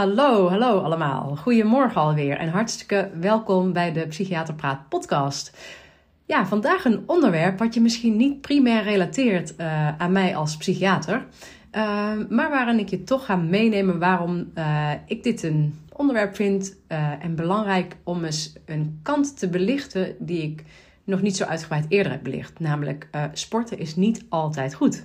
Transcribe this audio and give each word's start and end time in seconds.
Hallo, 0.00 0.48
hallo 0.48 0.78
allemaal. 0.78 1.36
Goedemorgen 1.36 2.00
alweer 2.00 2.36
en 2.36 2.48
hartstikke 2.48 3.10
welkom 3.20 3.72
bij 3.72 3.92
de 3.92 4.06
Psychiater 4.06 4.54
Praat 4.54 4.88
podcast. 4.88 5.56
Ja, 6.26 6.46
vandaag 6.46 6.84
een 6.84 7.02
onderwerp 7.06 7.58
wat 7.58 7.74
je 7.74 7.80
misschien 7.80 8.16
niet 8.16 8.40
primair 8.40 8.82
relateert 8.82 9.54
uh, 9.58 9.98
aan 9.98 10.12
mij 10.12 10.36
als 10.36 10.56
psychiater, 10.56 11.26
uh, 11.72 12.12
maar 12.28 12.50
waarin 12.50 12.78
ik 12.78 12.88
je 12.88 13.04
toch 13.04 13.24
ga 13.24 13.36
meenemen 13.36 13.98
waarom 13.98 14.50
uh, 14.54 14.90
ik 15.06 15.22
dit 15.22 15.42
een 15.42 15.78
onderwerp 15.92 16.36
vind 16.36 16.76
en 17.20 17.34
belangrijk 17.34 17.96
om 18.04 18.24
eens 18.24 18.52
een 18.66 19.00
kant 19.02 19.38
te 19.38 19.48
belichten 19.48 20.16
die 20.18 20.42
ik 20.42 20.64
nog 21.04 21.22
niet 21.22 21.36
zo 21.36 21.44
uitgebreid 21.44 21.86
eerder 21.88 22.12
heb 22.12 22.22
belicht. 22.22 22.60
Namelijk, 22.60 23.08
sporten 23.32 23.78
is 23.78 23.96
niet 23.96 24.24
altijd 24.28 24.74
goed. 24.74 25.04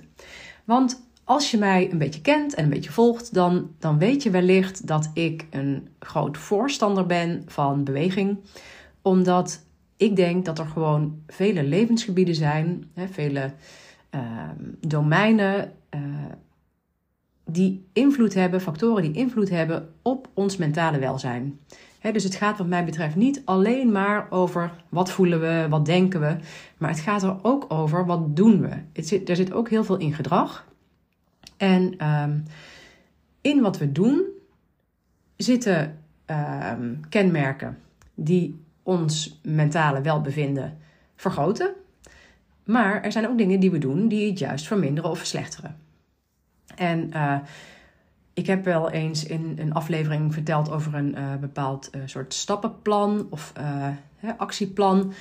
Want 0.64 1.05
als 1.26 1.50
je 1.50 1.58
mij 1.58 1.90
een 1.90 1.98
beetje 1.98 2.20
kent 2.20 2.54
en 2.54 2.64
een 2.64 2.70
beetje 2.70 2.92
volgt, 2.92 3.34
dan, 3.34 3.70
dan 3.78 3.98
weet 3.98 4.22
je 4.22 4.30
wellicht 4.30 4.86
dat 4.86 5.10
ik 5.14 5.46
een 5.50 5.88
groot 5.98 6.38
voorstander 6.38 7.06
ben 7.06 7.42
van 7.46 7.84
beweging. 7.84 8.38
Omdat 9.02 9.64
ik 9.96 10.16
denk 10.16 10.44
dat 10.44 10.58
er 10.58 10.66
gewoon 10.66 11.22
vele 11.26 11.62
levensgebieden 11.62 12.34
zijn, 12.34 12.90
hè, 12.94 13.08
vele 13.08 13.52
uh, 14.14 14.20
domeinen 14.80 15.72
uh, 15.94 16.00
die 17.44 17.84
invloed 17.92 18.34
hebben, 18.34 18.60
factoren 18.60 19.02
die 19.02 19.12
invloed 19.12 19.50
hebben 19.50 19.88
op 20.02 20.28
ons 20.34 20.56
mentale 20.56 20.98
welzijn. 20.98 21.58
Dus 22.12 22.24
het 22.24 22.34
gaat 22.34 22.58
wat 22.58 22.66
mij 22.66 22.84
betreft 22.84 23.16
niet 23.16 23.42
alleen 23.44 23.92
maar 23.92 24.26
over 24.30 24.72
wat 24.88 25.10
voelen 25.10 25.40
we, 25.40 25.66
wat 25.68 25.86
denken 25.86 26.20
we, 26.20 26.36
maar 26.78 26.90
het 26.90 27.00
gaat 27.00 27.22
er 27.22 27.36
ook 27.42 27.64
over 27.68 28.06
wat 28.06 28.36
doen 28.36 28.60
we. 28.60 29.02
Zit, 29.02 29.28
er 29.28 29.36
zit 29.36 29.52
ook 29.52 29.68
heel 29.68 29.84
veel 29.84 29.96
in 29.96 30.14
gedrag. 30.14 30.66
En 31.56 32.06
um, 32.06 32.44
in 33.40 33.60
wat 33.60 33.78
we 33.78 33.92
doen 33.92 34.24
zitten 35.36 35.98
um, 36.26 37.00
kenmerken 37.08 37.78
die 38.14 38.64
ons 38.82 39.40
mentale 39.42 40.00
welbevinden 40.00 40.78
vergroten. 41.16 41.74
Maar 42.64 43.02
er 43.02 43.12
zijn 43.12 43.28
ook 43.28 43.38
dingen 43.38 43.60
die 43.60 43.70
we 43.70 43.78
doen 43.78 44.08
die 44.08 44.28
het 44.28 44.38
juist 44.38 44.66
verminderen 44.66 45.10
of 45.10 45.18
verslechteren. 45.18 45.76
En 46.74 47.10
uh, 47.14 47.38
ik 48.34 48.46
heb 48.46 48.64
wel 48.64 48.90
eens 48.90 49.24
in 49.24 49.56
een 49.58 49.72
aflevering 49.72 50.34
verteld 50.34 50.70
over 50.70 50.94
een 50.94 51.18
uh, 51.18 51.36
bepaald 51.36 51.90
uh, 51.94 52.02
soort 52.04 52.34
stappenplan 52.34 53.26
of 53.30 53.52
actieplan 54.36 55.12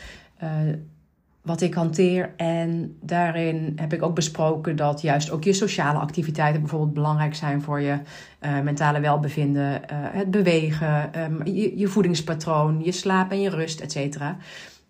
wat 1.46 1.62
ik 1.62 1.74
hanteer. 1.74 2.34
En 2.38 2.98
daarin 3.02 3.74
heb 3.76 3.94
ik 3.94 4.04
ook 4.04 4.16
besproken 4.16 4.76
dat 4.76 5.02
juist 5.02 5.32
ook 5.32 5.44
je 5.44 5.54
sociale 5.54 6.00
activiteiten 6.00 6.62
bijvoorbeeld 6.62 6.94
belangrijk 6.94 7.36
zijn 7.36 7.62
voor 7.62 7.82
je 7.82 8.00
uh, 8.42 8.60
mentale 8.60 9.00
welbevinden. 9.00 9.72
Uh, 9.72 9.80
het 9.92 10.32
bewegen, 10.32 11.22
um, 11.24 11.46
je, 11.46 11.78
je, 11.78 11.88
voedingspatroon, 11.88 12.84
je 12.84 12.92
slaap 12.92 13.32
en 13.32 13.42
je 13.42 13.50
rust, 13.50 13.80
et 13.80 13.92
cetera. 13.92 14.38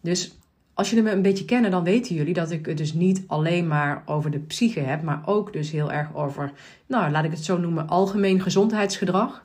Dus 0.01 0.37
als 0.73 0.89
jullie 0.89 1.03
me 1.03 1.11
een 1.11 1.21
beetje 1.21 1.45
kennen, 1.45 1.71
dan 1.71 1.83
weten 1.83 2.15
jullie 2.15 2.33
dat 2.33 2.51
ik 2.51 2.65
het 2.65 2.77
dus 2.77 2.93
niet 2.93 3.23
alleen 3.27 3.67
maar 3.67 4.03
over 4.05 4.31
de 4.31 4.39
psyche 4.39 4.79
heb, 4.79 5.01
maar 5.01 5.21
ook 5.25 5.53
dus 5.53 5.71
heel 5.71 5.91
erg 5.91 6.15
over, 6.15 6.51
nou 6.87 7.11
laat 7.11 7.23
ik 7.23 7.31
het 7.31 7.43
zo 7.43 7.57
noemen, 7.57 7.87
algemeen 7.87 8.41
gezondheidsgedrag. 8.41 9.43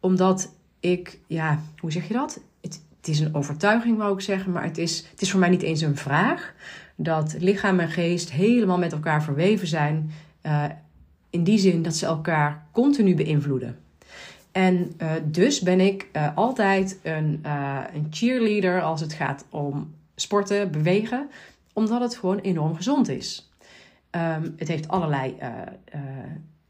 Omdat 0.00 0.54
ik, 0.80 1.18
ja, 1.26 1.60
hoe 1.78 1.92
zeg 1.92 2.08
je 2.08 2.14
dat? 2.14 2.40
Het 3.08 3.16
is 3.16 3.22
een 3.26 3.34
overtuiging, 3.34 3.96
wou 3.96 4.14
ik 4.14 4.20
zeggen, 4.20 4.52
maar 4.52 4.62
het 4.62 4.78
is, 4.78 5.06
het 5.10 5.20
is 5.20 5.30
voor 5.30 5.40
mij 5.40 5.48
niet 5.48 5.62
eens 5.62 5.80
een 5.80 5.96
vraag. 5.96 6.54
Dat 6.96 7.36
lichaam 7.38 7.80
en 7.80 7.88
geest 7.88 8.30
helemaal 8.30 8.78
met 8.78 8.92
elkaar 8.92 9.22
verweven 9.22 9.66
zijn. 9.66 10.10
Uh, 10.42 10.64
in 11.30 11.44
die 11.44 11.58
zin 11.58 11.82
dat 11.82 11.94
ze 11.94 12.06
elkaar 12.06 12.66
continu 12.72 13.14
beïnvloeden. 13.14 13.78
En 14.52 14.92
uh, 15.02 15.12
dus 15.24 15.60
ben 15.60 15.80
ik 15.80 16.06
uh, 16.12 16.36
altijd 16.36 16.98
een, 17.02 17.40
een 17.94 18.06
cheerleader 18.10 18.82
als 18.82 19.00
het 19.00 19.12
gaat 19.12 19.44
om 19.50 19.94
sporten, 20.14 20.70
bewegen, 20.70 21.28
omdat 21.72 22.00
het 22.00 22.16
gewoon 22.16 22.38
enorm 22.38 22.76
gezond 22.76 23.08
is. 23.08 23.52
Um, 24.10 24.54
het 24.56 24.68
heeft 24.68 24.88
allerlei 24.88 25.34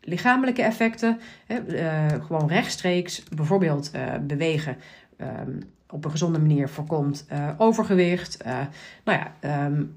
lichamelijke 0.00 0.62
effecten. 0.62 1.20
Hè, 1.46 1.60
gewoon 2.20 2.48
rechtstreeks, 2.48 3.22
bijvoorbeeld 3.22 3.90
bewegen. 4.26 4.76
Um, 5.20 5.76
op 5.90 6.04
een 6.04 6.10
gezonde 6.10 6.38
manier 6.38 6.68
voorkomt 6.68 7.26
uh, 7.32 7.48
overgewicht. 7.58 8.38
Uh, 8.46 8.60
nou 9.04 9.18
ja, 9.18 9.66
um, 9.66 9.96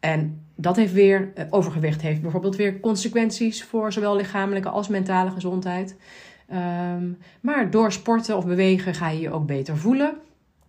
en 0.00 0.40
dat 0.54 0.76
heeft 0.76 0.92
weer, 0.92 1.32
uh, 1.38 1.44
overgewicht 1.50 2.02
heeft 2.02 2.22
bijvoorbeeld 2.22 2.56
weer 2.56 2.80
consequenties 2.80 3.64
voor 3.64 3.92
zowel 3.92 4.16
lichamelijke 4.16 4.68
als 4.68 4.88
mentale 4.88 5.30
gezondheid. 5.30 5.96
Um, 6.52 7.18
maar 7.40 7.70
door 7.70 7.92
sporten 7.92 8.36
of 8.36 8.46
bewegen 8.46 8.94
ga 8.94 9.08
je 9.08 9.20
je 9.20 9.30
ook 9.30 9.46
beter 9.46 9.76
voelen. 9.76 10.14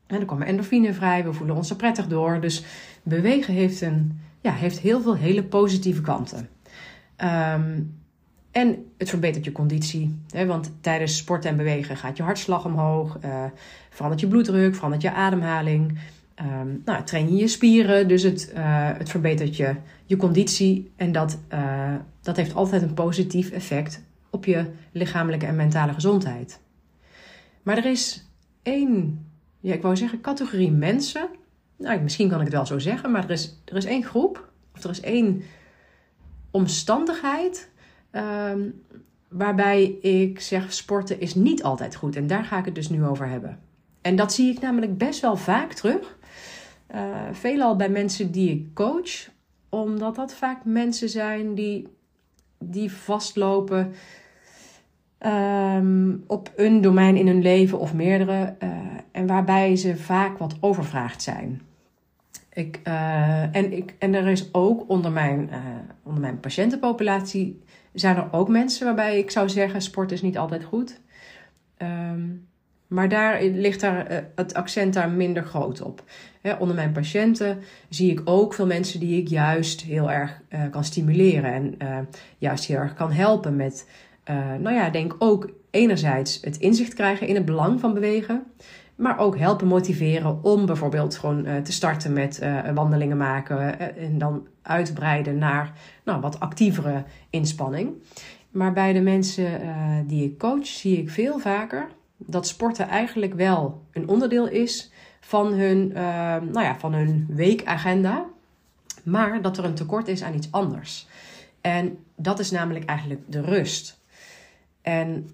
En 0.07 0.17
dan 0.17 0.25
komen 0.25 0.47
endorfine 0.47 0.93
vrij, 0.93 1.23
we 1.23 1.33
voelen 1.33 1.55
ons 1.55 1.69
er 1.69 1.75
prettig 1.75 2.07
door. 2.07 2.39
Dus 2.41 2.63
bewegen 3.03 3.53
heeft, 3.53 3.81
een, 3.81 4.19
ja, 4.41 4.51
heeft 4.51 4.79
heel 4.79 5.01
veel 5.01 5.15
hele 5.15 5.43
positieve 5.43 6.01
kanten. 6.01 6.49
Um, 7.55 7.98
en 8.59 8.85
het 8.97 9.09
verbetert 9.09 9.45
je 9.45 9.51
conditie. 9.51 10.19
Hè, 10.29 10.45
want 10.45 10.71
tijdens 10.81 11.17
sporten 11.17 11.49
en 11.49 11.57
bewegen 11.57 11.97
gaat 11.97 12.17
je 12.17 12.23
hartslag 12.23 12.65
omhoog. 12.65 13.17
Uh, 13.25 13.43
verandert 13.89 14.21
je 14.21 14.27
bloeddruk, 14.27 14.75
verandert 14.75 15.01
je 15.01 15.11
ademhaling. 15.11 15.99
Um, 16.41 16.81
nou, 16.85 17.03
train 17.03 17.29
je 17.29 17.35
je 17.35 17.47
spieren. 17.47 18.07
Dus 18.07 18.23
het, 18.23 18.51
uh, 18.55 18.89
het 18.97 19.09
verbetert 19.09 19.55
je, 19.55 19.75
je 20.05 20.15
conditie. 20.15 20.91
En 20.95 21.11
dat, 21.11 21.37
uh, 21.53 21.93
dat 22.21 22.35
heeft 22.35 22.55
altijd 22.55 22.81
een 22.81 22.93
positief 22.93 23.51
effect 23.51 24.01
op 24.29 24.45
je 24.45 24.65
lichamelijke 24.91 25.45
en 25.45 25.55
mentale 25.55 25.93
gezondheid. 25.93 26.59
Maar 27.63 27.77
er 27.77 27.85
is 27.85 28.27
één, 28.63 29.25
ja, 29.59 29.73
ik 29.73 29.81
wou 29.81 29.97
zeggen, 29.97 30.21
categorie 30.21 30.71
mensen. 30.71 31.29
Nou, 31.77 32.01
misschien 32.01 32.29
kan 32.29 32.37
ik 32.37 32.45
het 32.45 32.53
wel 32.53 32.65
zo 32.65 32.79
zeggen, 32.79 33.11
maar 33.11 33.23
er 33.23 33.31
is, 33.31 33.61
er 33.65 33.75
is 33.75 33.85
één 33.85 34.03
groep. 34.03 34.51
Of 34.75 34.83
er 34.83 34.89
is 34.89 35.01
één 35.01 35.41
omstandigheid 36.51 37.69
Um, 38.11 38.83
waarbij 39.27 39.83
ik 40.01 40.39
zeg 40.39 40.73
sporten 40.73 41.19
is 41.19 41.35
niet 41.35 41.63
altijd 41.63 41.95
goed. 41.95 42.15
En 42.15 42.27
daar 42.27 42.43
ga 42.43 42.57
ik 42.57 42.65
het 42.65 42.75
dus 42.75 42.89
nu 42.89 43.05
over 43.05 43.27
hebben. 43.27 43.59
En 44.01 44.15
dat 44.15 44.33
zie 44.33 44.51
ik 44.51 44.59
namelijk 44.59 44.97
best 44.97 45.21
wel 45.21 45.35
vaak 45.35 45.73
terug. 45.73 46.17
Uh, 46.95 47.15
veelal 47.31 47.75
bij 47.75 47.89
mensen 47.89 48.31
die 48.31 48.49
ik 48.49 48.73
coach. 48.73 49.29
Omdat 49.69 50.15
dat 50.15 50.33
vaak 50.33 50.65
mensen 50.65 51.09
zijn 51.09 51.55
die, 51.55 51.87
die 52.57 52.91
vastlopen 52.91 53.91
um, 55.25 56.23
op 56.27 56.51
een 56.55 56.81
domein 56.81 57.15
in 57.15 57.27
hun 57.27 57.41
leven 57.41 57.79
of 57.79 57.93
meerdere. 57.93 58.55
Uh, 58.63 58.69
en 59.11 59.27
waarbij 59.27 59.75
ze 59.75 59.97
vaak 59.97 60.37
wat 60.37 60.57
overvraagd 60.59 61.21
zijn. 61.21 61.61
Ik, 62.53 62.79
uh, 62.87 63.55
en, 63.55 63.73
ik, 63.73 63.95
en 63.99 64.13
er 64.13 64.27
is 64.27 64.53
ook 64.53 64.89
onder 64.89 65.11
mijn, 65.11 65.49
onder 66.03 66.21
mijn 66.21 66.39
patiëntenpopulatie 66.39 67.61
zijn 67.93 68.15
er 68.15 68.27
ook 68.31 68.47
mensen 68.49 68.85
waarbij 68.85 69.17
ik 69.17 69.31
zou 69.31 69.49
zeggen: 69.49 69.81
sport 69.81 70.11
is 70.11 70.21
niet 70.21 70.37
altijd 70.37 70.63
goed. 70.63 70.99
Um, 71.77 72.47
maar 72.87 73.09
daar 73.09 73.43
ligt 73.43 73.81
daar, 73.81 74.05
eh, 74.05 74.17
het 74.35 74.53
accent 74.53 74.93
daar 74.93 75.09
minder 75.09 75.43
groot 75.43 75.81
op. 75.81 76.03
onder 76.59 76.75
mijn 76.75 76.91
patiënten 76.91 77.59
zie 77.89 78.11
ik 78.11 78.21
ook 78.25 78.53
veel 78.53 78.65
mensen 78.65 78.99
die 78.99 79.21
ik 79.21 79.27
juist 79.27 79.81
heel 79.81 80.11
erg 80.11 80.41
uh, 80.49 80.61
kan 80.71 80.83
stimuleren 80.83 81.53
en 81.53 81.75
uh, 81.81 81.97
juist 82.37 82.65
heel 82.65 82.77
erg 82.77 82.93
kan 82.93 83.11
helpen 83.11 83.55
met, 83.55 83.87
nou 84.59 84.71
ja, 84.71 84.89
denk 84.89 85.15
ook 85.19 85.49
enerzijds 85.71 86.39
het 86.41 86.57
inzicht 86.57 86.93
krijgen 86.93 87.27
in 87.27 87.35
het 87.35 87.45
belang 87.45 87.79
van 87.79 87.93
bewegen. 87.93 88.43
Maar 88.99 89.19
ook 89.19 89.37
helpen 89.37 89.67
motiveren 89.67 90.43
om 90.43 90.65
bijvoorbeeld 90.65 91.15
gewoon 91.15 91.47
uh, 91.47 91.57
te 91.57 91.71
starten 91.71 92.13
met 92.13 92.39
uh, 92.43 92.71
wandelingen 92.73 93.17
maken 93.17 93.79
en 93.97 94.17
dan 94.17 94.47
uitbreiden 94.61 95.37
naar 95.37 95.73
nou, 96.03 96.21
wat 96.21 96.39
actievere 96.39 97.03
inspanning. 97.29 97.93
Maar 98.49 98.73
bij 98.73 98.93
de 98.93 99.01
mensen 99.01 99.61
die 100.07 100.23
ik 100.23 100.37
coach 100.37 100.65
zie 100.65 100.97
ik 100.97 101.09
veel 101.09 101.39
vaker 101.39 101.87
dat 102.17 102.47
sporten 102.47 102.87
eigenlijk 102.87 103.33
wel 103.33 103.83
een 103.91 104.07
onderdeel 104.07 104.47
is 104.47 104.91
van 105.19 105.53
hun, 105.53 105.87
nou 106.51 106.61
ja, 106.61 106.75
van 106.79 106.93
hun 106.93 107.25
weekagenda. 107.29 108.25
Maar 109.03 109.41
dat 109.41 109.57
er 109.57 109.65
een 109.65 109.73
tekort 109.73 110.07
is 110.07 110.23
aan 110.23 110.35
iets 110.35 110.51
anders. 110.51 111.07
En 111.61 111.97
dat 112.15 112.39
is 112.39 112.51
namelijk 112.51 112.85
eigenlijk 112.85 113.21
de 113.25 113.41
rust. 113.41 113.99
En 114.81 115.29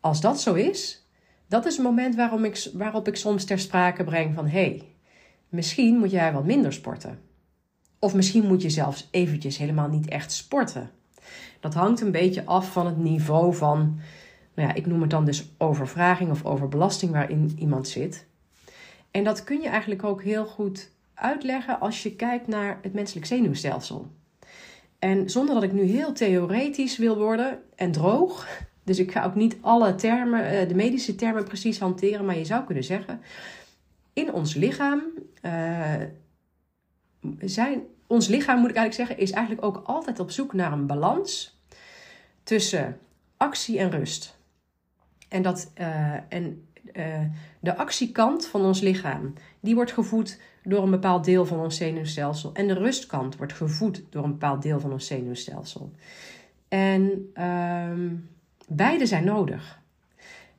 als 0.00 0.20
dat 0.20 0.40
zo 0.40 0.54
is, 0.54 1.07
dat 1.48 1.66
is 1.66 1.76
het 1.76 1.84
moment 1.84 2.14
waarom 2.14 2.44
ik, 2.44 2.70
waarop 2.72 3.08
ik 3.08 3.16
soms 3.16 3.44
ter 3.44 3.58
sprake 3.58 4.04
breng 4.04 4.34
van 4.34 4.46
hé, 4.46 4.60
hey, 4.60 4.92
misschien 5.48 5.98
moet 5.98 6.10
jij 6.10 6.32
wat 6.32 6.44
minder 6.44 6.72
sporten. 6.72 7.18
Of 7.98 8.14
misschien 8.14 8.46
moet 8.46 8.62
je 8.62 8.70
zelfs 8.70 9.08
eventjes 9.10 9.58
helemaal 9.58 9.88
niet 9.88 10.08
echt 10.08 10.32
sporten. 10.32 10.90
Dat 11.60 11.74
hangt 11.74 12.00
een 12.00 12.10
beetje 12.10 12.44
af 12.44 12.72
van 12.72 12.86
het 12.86 12.96
niveau 12.96 13.54
van, 13.54 14.00
nou 14.54 14.68
ja, 14.68 14.74
ik 14.74 14.86
noem 14.86 15.00
het 15.00 15.10
dan 15.10 15.24
dus 15.24 15.54
overvraging 15.58 16.30
of 16.30 16.44
overbelasting 16.44 17.12
waarin 17.12 17.52
iemand 17.58 17.88
zit. 17.88 18.26
En 19.10 19.24
dat 19.24 19.44
kun 19.44 19.60
je 19.60 19.68
eigenlijk 19.68 20.04
ook 20.04 20.22
heel 20.22 20.46
goed 20.46 20.90
uitleggen 21.14 21.80
als 21.80 22.02
je 22.02 22.16
kijkt 22.16 22.46
naar 22.46 22.78
het 22.82 22.92
menselijk 22.92 23.26
zenuwstelsel. 23.26 24.10
En 24.98 25.30
zonder 25.30 25.54
dat 25.54 25.62
ik 25.62 25.72
nu 25.72 25.82
heel 25.82 26.12
theoretisch 26.12 26.98
wil 26.98 27.16
worden 27.16 27.58
en 27.74 27.92
droog, 27.92 28.46
dus 28.88 28.98
ik 28.98 29.12
ga 29.12 29.24
ook 29.24 29.34
niet 29.34 29.56
alle 29.60 29.94
termen, 29.94 30.44
eh, 30.44 30.68
de 30.68 30.74
medische 30.74 31.14
termen 31.14 31.44
precies 31.44 31.78
hanteren, 31.78 32.24
maar 32.24 32.38
je 32.38 32.44
zou 32.44 32.64
kunnen 32.64 32.84
zeggen, 32.84 33.20
in 34.12 34.32
ons 34.32 34.54
lichaam 34.54 35.02
uh, 35.42 35.94
zijn, 37.40 37.82
ons 38.06 38.28
lichaam 38.28 38.60
moet 38.60 38.70
ik 38.70 38.76
eigenlijk 38.76 39.08
zeggen, 39.08 39.26
is 39.26 39.30
eigenlijk 39.30 39.66
ook 39.66 39.82
altijd 39.84 40.20
op 40.20 40.30
zoek 40.30 40.52
naar 40.52 40.72
een 40.72 40.86
balans 40.86 41.58
tussen 42.42 42.98
actie 43.36 43.78
en 43.78 43.90
rust. 43.90 44.38
En, 45.28 45.42
dat, 45.42 45.72
uh, 45.80 46.14
en 46.28 46.66
de 47.60 47.76
actiekant 47.76 48.46
van 48.46 48.64
ons 48.64 48.80
lichaam, 48.80 49.32
die 49.60 49.74
wordt 49.74 49.92
gevoed 49.92 50.40
door 50.62 50.82
een 50.82 50.90
bepaald 50.90 51.24
deel 51.24 51.46
van 51.46 51.58
ons 51.58 51.76
zenuwstelsel. 51.76 52.52
En 52.52 52.66
de 52.66 52.74
rustkant 52.74 53.36
wordt 53.36 53.52
gevoed 53.52 54.02
door 54.10 54.24
een 54.24 54.30
bepaald 54.30 54.62
deel 54.62 54.80
van 54.80 54.92
ons 54.92 55.06
zenuwstelsel. 55.06 55.92
En 56.68 57.30
uh, 57.34 58.12
beide 58.68 59.06
zijn 59.06 59.24
nodig. 59.24 59.78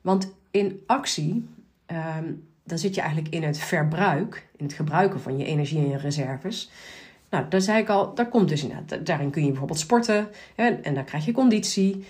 Want 0.00 0.34
in 0.50 0.82
actie, 0.86 1.48
um, 1.86 2.48
dan 2.64 2.78
zit 2.78 2.94
je 2.94 3.00
eigenlijk 3.00 3.34
in 3.34 3.42
het 3.42 3.58
verbruik, 3.58 4.48
in 4.56 4.64
het 4.64 4.74
gebruiken 4.74 5.20
van 5.20 5.38
je 5.38 5.44
energie 5.44 5.78
en 5.78 5.88
je 5.88 5.96
reserves. 5.96 6.70
Nou, 7.30 7.44
daar 7.48 7.60
zei 7.60 7.78
ik 7.78 7.88
al, 7.88 8.14
daar 8.14 8.28
komt 8.28 8.48
dus 8.48 8.62
inderdaad, 8.62 9.06
daarin 9.06 9.30
kun 9.30 9.42
je 9.42 9.48
bijvoorbeeld 9.48 9.78
sporten 9.78 10.28
hè, 10.54 10.68
en 10.68 10.94
dan 10.94 11.04
krijg 11.04 11.24
je 11.24 11.32
conditie. 11.32 12.04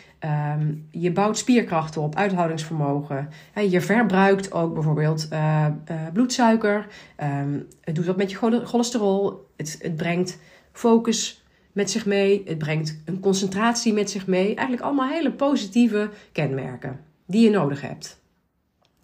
Um, 0.55 0.87
je 0.91 1.13
bouwt 1.13 1.39
spierkrachten 1.39 2.03
op, 2.03 2.17
uithoudingsvermogen. 2.17 3.29
Hè, 3.53 3.61
je 3.61 3.81
verbruikt 3.81 4.53
ook 4.53 4.75
bijvoorbeeld 4.75 5.29
uh, 5.33 5.67
uh, 5.91 5.97
bloedsuiker. 6.13 6.87
Um, 7.23 7.67
het 7.81 7.95
doet 7.95 8.07
wat 8.07 8.17
met 8.17 8.31
je 8.31 8.37
cholesterol. 8.65 9.47
Het, 9.57 9.79
het 9.83 9.97
brengt 9.97 10.39
focus 10.73 11.40
met 11.73 11.91
zich 11.91 12.07
mee. 12.07 12.43
Het 12.45 12.59
brengt 12.59 13.03
een 13.05 13.21
concentratie 13.21 13.93
met 13.93 14.11
zich 14.11 14.27
mee. 14.27 14.47
Eigenlijk 14.47 14.83
allemaal 14.83 15.09
hele 15.09 15.33
positieve 15.33 16.11
kenmerken 16.33 17.01
die 17.27 17.45
je 17.45 17.51
nodig 17.51 17.81
hebt. 17.81 18.21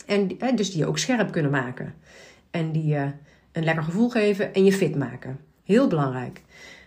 En 0.07 0.29
dus 0.55 0.71
die 0.71 0.79
je 0.79 0.87
ook 0.87 0.99
scherp 0.99 1.33
kunnen 1.33 1.51
maken. 1.51 1.95
En 2.51 2.73
die 2.73 2.87
je 2.87 3.11
een 3.53 3.65
lekker 3.65 3.85
gevoel 3.85 4.09
geven 4.09 4.55
en 4.55 4.65
je 4.65 4.73
fit 4.73 4.97
maken. 4.97 5.41
Heel 5.65 5.87
belangrijk. 5.87 6.43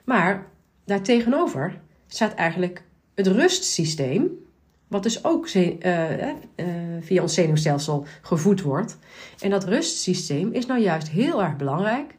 Maar 0.05 0.47
daartegenover 0.85 1.81
staat 2.07 2.33
eigenlijk 2.33 2.83
het 3.15 3.27
rustsysteem, 3.27 4.29
wat 4.87 5.03
dus 5.03 5.23
ook 5.23 5.53
uh, 5.53 5.79
uh, 5.79 6.27
via 6.99 7.21
ons 7.21 7.33
zenuwstelsel 7.33 8.05
gevoed 8.21 8.61
wordt. 8.61 8.97
En 9.39 9.49
dat 9.49 9.63
rustsysteem 9.63 10.51
is 10.53 10.65
nou 10.65 10.79
juist 10.79 11.09
heel 11.09 11.43
erg 11.43 11.55
belangrijk, 11.55 12.15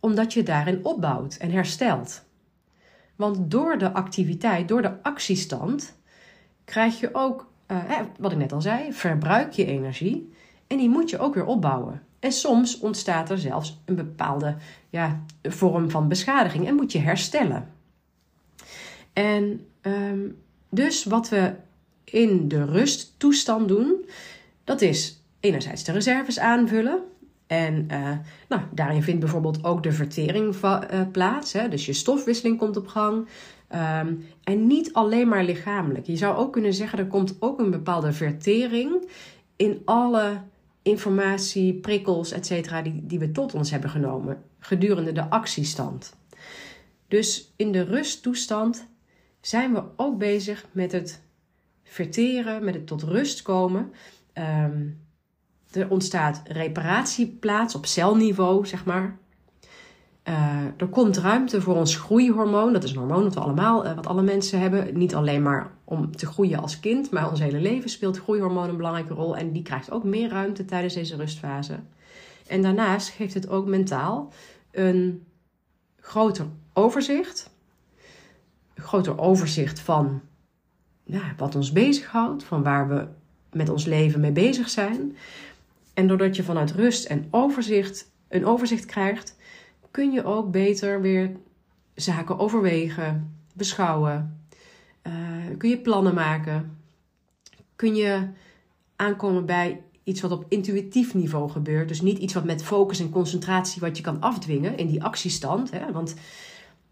omdat 0.00 0.32
je 0.32 0.42
daarin 0.42 0.84
opbouwt 0.84 1.36
en 1.36 1.50
herstelt. 1.50 2.24
Want 3.16 3.50
door 3.50 3.78
de 3.78 3.92
activiteit, 3.92 4.68
door 4.68 4.82
de 4.82 5.02
actiestand, 5.02 5.98
krijg 6.64 7.00
je 7.00 7.08
ook, 7.12 7.50
wat 8.18 8.32
ik 8.32 8.38
net 8.38 8.52
al 8.52 8.60
zei, 8.60 8.92
verbruik 8.92 9.52
je 9.52 9.66
energie 9.66 10.32
en 10.66 10.76
die 10.76 10.88
moet 10.88 11.10
je 11.10 11.18
ook 11.18 11.34
weer 11.34 11.46
opbouwen. 11.46 12.02
En 12.18 12.32
soms 12.32 12.78
ontstaat 12.78 13.30
er 13.30 13.38
zelfs 13.38 13.80
een 13.84 13.94
bepaalde 13.94 14.56
ja, 14.90 15.24
vorm 15.42 15.90
van 15.90 16.08
beschadiging 16.08 16.66
en 16.66 16.74
moet 16.74 16.92
je 16.92 16.98
herstellen. 16.98 17.68
En 19.12 19.66
um, 19.82 20.38
dus 20.70 21.04
wat 21.04 21.28
we 21.28 21.54
in 22.04 22.48
de 22.48 22.64
rusttoestand 22.64 23.68
doen, 23.68 24.08
dat 24.64 24.80
is 24.80 25.22
enerzijds 25.40 25.84
de 25.84 25.92
reserves 25.92 26.38
aanvullen. 26.38 27.02
En 27.54 27.88
uh, 27.90 28.10
nou, 28.48 28.62
daarin 28.70 29.02
vindt 29.02 29.20
bijvoorbeeld 29.20 29.64
ook 29.64 29.82
de 29.82 29.92
vertering 29.92 30.54
uh, 30.62 30.80
plaats. 31.12 31.52
Hè? 31.52 31.68
Dus 31.68 31.86
je 31.86 31.92
stofwisseling 31.92 32.58
komt 32.58 32.76
op 32.76 32.86
gang. 32.86 33.28
Um, 33.74 34.24
en 34.44 34.66
niet 34.66 34.92
alleen 34.92 35.28
maar 35.28 35.44
lichamelijk. 35.44 36.06
Je 36.06 36.16
zou 36.16 36.36
ook 36.36 36.52
kunnen 36.52 36.74
zeggen, 36.74 36.98
er 36.98 37.06
komt 37.06 37.36
ook 37.38 37.60
een 37.60 37.70
bepaalde 37.70 38.12
vertering 38.12 39.08
in 39.56 39.82
alle 39.84 40.40
informatie, 40.82 41.74
prikkels, 41.74 42.32
etc. 42.32 42.82
Die, 42.82 43.06
die 43.06 43.18
we 43.18 43.32
tot 43.32 43.54
ons 43.54 43.70
hebben 43.70 43.90
genomen 43.90 44.42
gedurende 44.58 45.12
de 45.12 45.30
actiestand. 45.30 46.16
Dus 47.08 47.52
in 47.56 47.72
de 47.72 47.82
rusttoestand 47.82 48.86
zijn 49.40 49.72
we 49.72 49.82
ook 49.96 50.18
bezig 50.18 50.66
met 50.72 50.92
het 50.92 51.22
verteren, 51.82 52.64
met 52.64 52.74
het 52.74 52.86
tot 52.86 53.02
rust 53.02 53.42
komen. 53.42 53.92
Um, 54.34 55.03
er 55.76 55.90
ontstaat 55.90 56.42
reparatie 56.44 57.26
plaats 57.26 57.74
op 57.74 57.86
celniveau, 57.86 58.66
zeg 58.66 58.84
maar. 58.84 59.16
Uh, 60.28 60.64
er 60.76 60.88
komt 60.90 61.16
ruimte 61.16 61.60
voor 61.60 61.74
ons 61.74 61.96
groeihormoon. 61.96 62.72
Dat 62.72 62.84
is 62.84 62.90
een 62.90 62.96
hormoon 62.96 63.22
dat 63.22 63.34
we 63.34 63.40
allemaal, 63.40 63.86
uh, 63.86 63.94
wat 63.94 64.06
alle 64.06 64.22
mensen 64.22 64.60
hebben. 64.60 64.98
Niet 64.98 65.14
alleen 65.14 65.42
maar 65.42 65.70
om 65.84 66.16
te 66.16 66.26
groeien 66.26 66.60
als 66.60 66.80
kind, 66.80 67.10
maar 67.10 67.30
ons 67.30 67.40
hele 67.40 67.60
leven 67.60 67.90
speelt 67.90 68.20
groeihormoon 68.20 68.68
een 68.68 68.76
belangrijke 68.76 69.14
rol. 69.14 69.36
En 69.36 69.52
die 69.52 69.62
krijgt 69.62 69.90
ook 69.90 70.04
meer 70.04 70.28
ruimte 70.28 70.64
tijdens 70.64 70.94
deze 70.94 71.16
rustfase. 71.16 71.78
En 72.46 72.62
daarnaast 72.62 73.08
geeft 73.08 73.34
het 73.34 73.48
ook 73.48 73.66
mentaal 73.66 74.32
een 74.70 75.26
groter 76.00 76.46
overzicht. 76.72 77.50
Een 78.74 78.82
groter 78.82 79.18
overzicht 79.18 79.80
van 79.80 80.20
ja, 81.04 81.34
wat 81.36 81.54
ons 81.54 81.72
bezighoudt, 81.72 82.44
van 82.44 82.62
waar 82.62 82.88
we 82.88 83.06
met 83.52 83.68
ons 83.68 83.84
leven 83.84 84.20
mee 84.20 84.32
bezig 84.32 84.68
zijn. 84.68 85.16
En 85.94 86.06
doordat 86.06 86.36
je 86.36 86.42
vanuit 86.42 86.72
rust 86.72 87.04
en 87.04 87.26
overzicht 87.30 88.12
een 88.28 88.46
overzicht 88.46 88.86
krijgt, 88.86 89.36
kun 89.90 90.12
je 90.12 90.24
ook 90.24 90.50
beter 90.50 91.00
weer 91.00 91.30
zaken 91.94 92.38
overwegen, 92.38 93.36
beschouwen. 93.54 94.46
Uh, 95.02 95.12
kun 95.58 95.68
je 95.68 95.78
plannen 95.78 96.14
maken. 96.14 96.78
Kun 97.76 97.94
je 97.94 98.28
aankomen 98.96 99.46
bij 99.46 99.82
iets 100.04 100.20
wat 100.20 100.30
op 100.30 100.44
intuïtief 100.48 101.14
niveau 101.14 101.50
gebeurt. 101.50 101.88
Dus 101.88 102.00
niet 102.00 102.18
iets 102.18 102.34
wat 102.34 102.44
met 102.44 102.62
focus 102.62 103.00
en 103.00 103.10
concentratie 103.10 103.80
wat 103.80 103.96
je 103.96 104.02
kan 104.02 104.20
afdwingen 104.20 104.76
in 104.76 104.86
die 104.86 105.04
actiestand. 105.04 105.70
Hè? 105.70 105.92
Want 105.92 106.14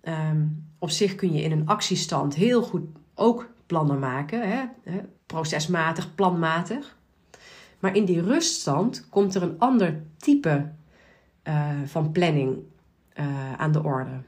um, 0.02 0.66
op 0.78 0.90
zich 0.90 1.14
kun 1.14 1.32
je 1.32 1.42
in 1.42 1.52
een 1.52 1.66
actiestand 1.66 2.34
heel 2.34 2.62
goed 2.62 2.82
ook 3.14 3.48
plannen 3.66 3.98
maken. 3.98 4.48
Hè? 4.50 4.62
Procesmatig, 5.26 6.14
planmatig. 6.14 6.96
Maar 7.82 7.96
in 7.96 8.04
die 8.04 8.22
ruststand 8.22 9.08
komt 9.08 9.34
er 9.34 9.42
een 9.42 9.58
ander 9.58 10.02
type 10.16 10.70
uh, 11.44 11.70
van 11.84 12.12
planning 12.12 12.58
uh, 13.18 13.52
aan 13.52 13.72
de 13.72 13.82
orde. 13.82 14.20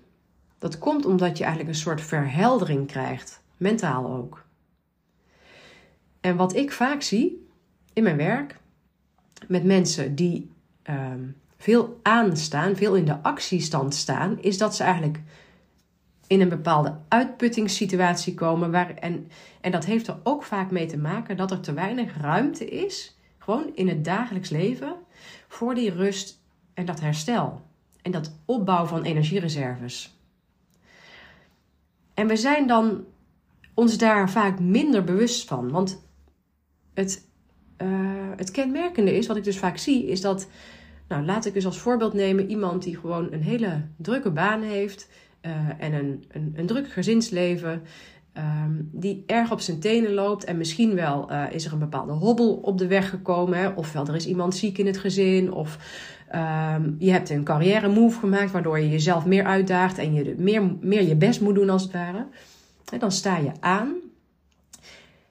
Dat 0.59 0.79
komt 0.79 1.07
omdat 1.07 1.39
je 1.39 1.45
eigenlijk 1.45 1.75
een 1.75 1.81
soort 1.83 2.01
verheldering 2.01 2.87
krijgt, 2.87 3.43
mentaal 3.57 4.07
ook. 4.07 4.45
En 6.21 6.37
wat 6.37 6.55
ik 6.55 6.73
vaak 6.73 7.03
zie 7.03 7.47
in 7.93 8.03
mijn 8.03 8.17
werk 8.17 8.59
met 9.49 9.65
mensen 9.65 10.15
die 10.15 10.51
um, 10.91 11.37
veel 11.57 12.01
aanstaan, 12.03 12.77
veel 12.77 12.95
in 12.95 13.05
de 13.05 13.23
actiestand 13.23 13.95
staan, 13.95 14.39
is 14.41 14.59
dat 14.59 14.77
ze 14.77 14.83
eigenlijk 14.83 15.21
in 16.27 16.41
een 16.41 16.49
bepaalde 16.49 16.97
uitputtingssituatie 17.09 18.35
komen. 18.35 18.71
Waar, 18.71 18.95
en, 18.95 19.29
en 19.61 19.71
dat 19.71 19.85
heeft 19.85 20.07
er 20.07 20.17
ook 20.23 20.43
vaak 20.43 20.71
mee 20.71 20.87
te 20.87 20.99
maken 20.99 21.37
dat 21.37 21.51
er 21.51 21.61
te 21.61 21.73
weinig 21.73 22.17
ruimte 22.21 22.69
is, 22.69 23.14
gewoon 23.45 23.71
in 23.75 23.89
het 23.89 24.05
dagelijks 24.05 24.51
leven, 24.51 24.95
voor 25.49 25.75
die 25.75 25.91
rust 25.91 26.43
en 26.75 26.85
dat 26.87 27.01
herstel. 27.01 27.63
En 28.03 28.11
dat 28.11 28.33
opbouw 28.45 28.85
van 28.87 29.03
energiereserves. 29.03 30.19
En 32.15 32.27
we 32.27 32.37
zijn 32.37 32.67
dan 32.67 33.05
ons 33.75 33.99
daar 33.99 34.31
vaak 34.31 34.61
minder 34.61 35.05
bewust 35.05 35.49
van. 35.49 35.71
Want 35.71 36.03
het 36.95 37.27
het 38.37 38.51
kenmerkende 38.51 39.17
is, 39.17 39.27
wat 39.27 39.37
ik 39.37 39.45
dus 39.45 39.59
vaak 39.59 39.77
zie, 39.77 40.07
is 40.07 40.21
dat, 40.21 40.49
nou 41.09 41.25
laat 41.25 41.45
ik 41.45 41.55
dus 41.55 41.67
als 41.67 41.79
voorbeeld 41.79 42.13
nemen, 42.13 42.51
iemand 42.51 42.83
die 42.83 42.97
gewoon 42.97 43.33
een 43.33 43.43
hele 43.43 43.83
drukke 43.97 44.31
baan 44.31 44.63
heeft 44.63 45.09
en 45.79 45.93
een, 45.93 46.25
een, 46.29 46.53
een 46.57 46.67
druk 46.67 46.93
gezinsleven. 46.93 47.83
Ehm, 48.35 48.73
die 48.93 49.25
erg 49.27 49.53
op 49.53 49.61
zijn 49.61 49.81
tenen 49.81 50.13
loopt. 50.13 50.45
En 50.45 50.57
misschien 50.57 50.95
wel 50.95 51.33
uh, 51.33 51.45
is 51.51 51.65
er 51.65 51.73
een 51.73 51.79
bepaalde 51.79 52.13
hobbel 52.13 52.53
op 52.55 52.79
de 52.79 52.87
weg 52.87 53.11
gekomen. 53.11 53.59
Hè? 53.59 53.69
Ofwel 53.69 54.07
er 54.07 54.15
is 54.15 54.27
iemand 54.27 54.55
ziek 54.55 54.79
in 54.79 54.87
het 54.87 54.99
gezin. 54.99 55.53
Of 55.53 55.79
um, 56.35 56.97
je 56.99 57.11
hebt 57.11 57.31
een 57.31 57.45
carrière 57.45 57.89
move 57.89 58.19
gemaakt. 58.19 58.51
Waardoor 58.51 58.79
je 58.79 58.91
jezelf 58.91 59.25
meer 59.25 59.45
uitdaagt. 59.45 59.99
En 59.99 60.15
je 60.15 60.35
meer, 60.39 60.63
meer 60.81 61.03
je 61.03 61.17
best 61.17 61.41
moet 61.41 61.55
doen 61.55 61.71
als 61.71 61.83
het 61.83 61.93
ware. 61.93 62.27
Dan 62.99 63.13
sta 63.13 63.37
je 63.37 63.51
aan. 63.61 63.93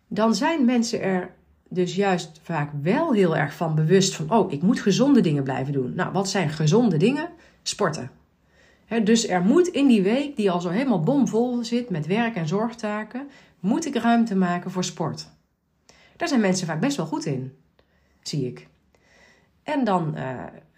Dan 0.07 0.35
zijn 0.35 0.65
mensen 0.65 1.01
er 1.01 1.29
dus 1.69 1.95
juist 1.95 2.39
vaak 2.43 2.71
wel 2.81 3.13
heel 3.13 3.37
erg 3.37 3.53
van 3.53 3.75
bewust 3.75 4.15
van... 4.15 4.31
Oh, 4.31 4.51
ik 4.51 4.61
moet 4.61 4.79
gezonde 4.79 5.21
dingen 5.21 5.43
blijven 5.43 5.73
doen. 5.73 5.93
Nou, 5.95 6.11
wat 6.11 6.29
zijn 6.29 6.49
gezonde 6.49 6.97
dingen? 6.97 7.29
Sporten 7.63 8.09
dus 9.01 9.27
er 9.27 9.41
moet 9.41 9.67
in 9.67 9.87
die 9.87 10.01
week, 10.01 10.35
die 10.35 10.51
al 10.51 10.61
zo 10.61 10.69
helemaal 10.69 11.03
bomvol 11.03 11.63
zit 11.63 11.89
met 11.89 12.07
werk 12.07 12.35
en 12.35 12.47
zorgtaken, 12.47 13.29
moet 13.59 13.85
ik 13.85 13.95
ruimte 13.95 14.35
maken 14.35 14.71
voor 14.71 14.83
sport. 14.83 15.29
Daar 16.17 16.27
zijn 16.27 16.41
mensen 16.41 16.67
vaak 16.67 16.79
best 16.79 16.97
wel 16.97 17.05
goed 17.05 17.25
in, 17.25 17.57
zie 18.21 18.47
ik. 18.47 18.67
En 19.63 19.83
dan 19.83 20.13
uh, 20.17 20.29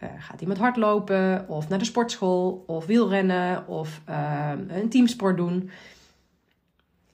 uh, 0.03 0.09
gaat 0.17 0.41
iemand 0.41 0.59
hardlopen, 0.59 1.49
of 1.49 1.69
naar 1.69 1.79
de 1.79 1.85
sportschool, 1.85 2.63
of 2.67 2.85
wielrennen, 2.85 3.67
of 3.67 4.01
uh, 4.09 4.51
een 4.67 4.89
teamsport 4.89 5.37
doen. 5.37 5.69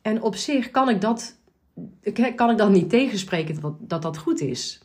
En 0.02 0.22
op 0.22 0.36
zich 0.36 0.72
kan 0.72 0.90
ik 0.90 1.02
dat, 1.02 1.38
kan 2.36 2.50
ik 2.50 2.58
dat 2.58 2.70
niet 2.70 2.90
tegenspreken 2.90 3.78
dat 3.80 4.02
dat 4.02 4.18
goed 4.18 4.40
is. 4.40 4.82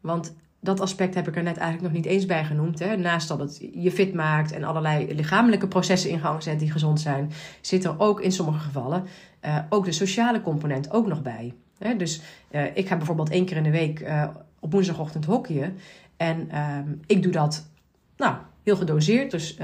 Want 0.00 0.34
dat 0.60 0.80
aspect 0.80 1.14
heb 1.14 1.28
ik 1.28 1.36
er 1.36 1.42
net 1.42 1.56
eigenlijk 1.56 1.92
nog 1.92 2.02
niet 2.02 2.12
eens 2.12 2.26
bij 2.26 2.44
genoemd. 2.44 2.78
Hè. 2.78 2.96
Naast 2.96 3.28
dat 3.28 3.38
het 3.38 3.68
je 3.72 3.90
fit 3.90 4.14
maakt 4.14 4.52
en 4.52 4.64
allerlei 4.64 5.14
lichamelijke 5.14 5.68
processen 5.68 6.10
in 6.10 6.18
gang 6.18 6.42
zet 6.42 6.58
die 6.58 6.70
gezond 6.70 7.00
zijn, 7.00 7.32
zit 7.60 7.84
er 7.84 7.98
ook 7.98 8.20
in 8.20 8.32
sommige 8.32 8.58
gevallen 8.58 9.04
uh, 9.44 9.58
ook 9.68 9.84
de 9.84 9.92
sociale 9.92 10.42
component 10.42 10.90
ook 10.90 11.06
nog 11.06 11.22
bij. 11.22 11.54
Hè. 11.78 11.96
Dus 11.96 12.22
uh, 12.50 12.76
ik 12.76 12.88
ga 12.88 12.96
bijvoorbeeld 12.96 13.30
één 13.30 13.44
keer 13.44 13.56
in 13.56 13.62
de 13.62 13.70
week 13.70 14.00
uh, 14.00 14.28
op 14.58 14.72
woensdagochtend 14.72 15.24
hockeyen. 15.24 15.76
En 16.16 16.50
ehm, 16.50 16.88
ik 17.06 17.22
doe 17.22 17.32
dat 17.32 17.68
nou, 18.16 18.36
heel 18.62 18.76
gedoseerd. 18.76 19.30
Dus 19.30 19.56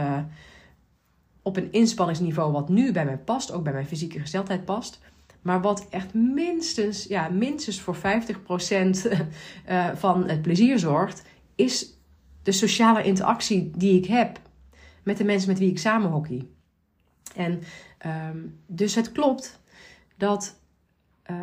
op 1.42 1.56
een 1.56 1.72
inspanningsniveau 1.72 2.52
wat 2.52 2.68
nu 2.68 2.92
bij 2.92 3.04
mij 3.04 3.18
past, 3.18 3.52
ook 3.52 3.64
bij 3.64 3.72
mijn 3.72 3.86
fysieke 3.86 4.20
gesteldheid 4.20 4.64
past. 4.64 5.00
Maar 5.46 5.60
wat 5.60 5.86
echt 5.90 6.14
minstens, 6.14 7.04
ja, 7.04 7.28
minstens 7.28 7.80
voor 7.80 7.96
50% 7.96 7.98
eh, 9.64 9.88
van 9.94 10.28
het 10.28 10.42
plezier 10.42 10.78
zorgt, 10.78 11.22
is 11.54 11.98
de 12.42 12.52
sociale 12.52 13.02
interactie 13.02 13.70
die 13.76 13.98
ik 13.98 14.06
heb 14.06 14.40
met 15.02 15.16
de 15.16 15.24
mensen 15.24 15.48
met 15.48 15.58
wie 15.58 15.70
ik 15.70 15.78
samen 15.78 16.10
hockey. 16.10 16.46
En 17.34 17.62
um, 18.30 18.60
dus 18.66 18.94
het 18.94 19.12
klopt 19.12 19.60
dat, 20.16 20.60
uh, 21.30 21.36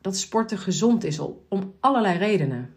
dat 0.00 0.16
sporten 0.16 0.58
gezond 0.58 1.04
is 1.04 1.18
om 1.48 1.74
allerlei 1.80 2.18
redenen. 2.18 2.74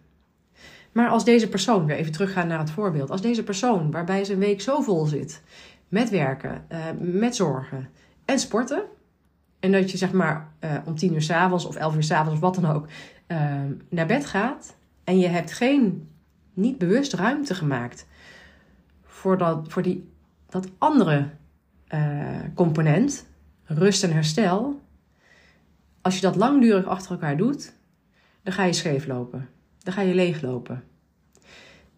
Maar 0.92 1.10
als 1.10 1.26
deze 1.26 1.50
persoon, 1.50 1.86
weer 1.86 1.96
even 1.96 2.12
teruggaan 2.12 2.48
naar 2.48 2.60
het 2.60 2.72
voorbeeld, 2.72 3.12
als 3.12 3.22
deze 3.22 3.44
persoon 3.44 3.92
waarbij 3.92 4.24
zijn 4.24 4.40
week 4.40 4.62
zo 4.62 4.82
vol 4.82 5.06
zit 5.06 5.42
met 5.88 6.10
werken, 6.10 6.66
uh, 6.72 6.86
met 7.00 7.36
zorgen 7.36 7.90
en 8.26 8.40
sporten, 8.40 8.84
en 9.60 9.72
dat 9.72 9.92
je 9.92 9.98
zeg 9.98 10.12
maar 10.12 10.52
uh, 10.60 10.78
om 10.86 10.96
tien 10.96 11.14
uur 11.14 11.22
s'avonds 11.22 11.66
of 11.66 11.76
elf 11.76 11.96
uur 11.96 12.04
s'avonds 12.04 12.34
of 12.34 12.40
wat 12.40 12.56
dan 12.56 12.66
ook 12.66 12.88
uh, 13.28 13.62
naar 13.90 14.06
bed 14.06 14.26
gaat. 14.26 14.76
En 15.04 15.20
je 15.20 15.28
hebt 15.28 15.54
geen, 15.54 16.10
niet 16.54 16.78
bewust 16.78 17.14
ruimte 17.14 17.56
gemaakt 17.56 18.08
voor 19.04 19.38
dat, 19.38 19.66
voor 19.68 19.82
die, 19.82 20.10
dat 20.50 20.68
andere 20.78 21.30
uh, 21.94 22.40
component, 22.54 23.28
rust 23.64 24.04
en 24.04 24.14
herstel. 24.14 24.82
Als 26.02 26.16
je 26.16 26.22
dat 26.22 26.36
langdurig 26.36 26.86
achter 26.86 27.12
elkaar 27.12 27.38
doet, 27.38 27.74
dan 28.44 28.54
ga 28.54 28.64
je 28.64 28.74
scheef 28.74 29.08
lopen. 29.08 29.50
Dan 29.78 29.94
ga 29.94 30.02
je 30.02 30.16
leeglopen. 30.16 30.84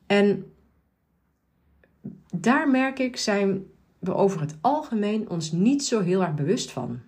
En 0.07 0.51
daar 2.35 2.69
merk 2.69 2.99
ik, 2.99 3.17
zijn 3.17 3.63
we 3.99 4.13
over 4.13 4.41
het 4.41 4.57
algemeen 4.61 5.29
ons 5.29 5.51
niet 5.51 5.83
zo 5.83 6.01
heel 6.01 6.21
erg 6.21 6.33
bewust 6.33 6.71
van. 6.71 6.99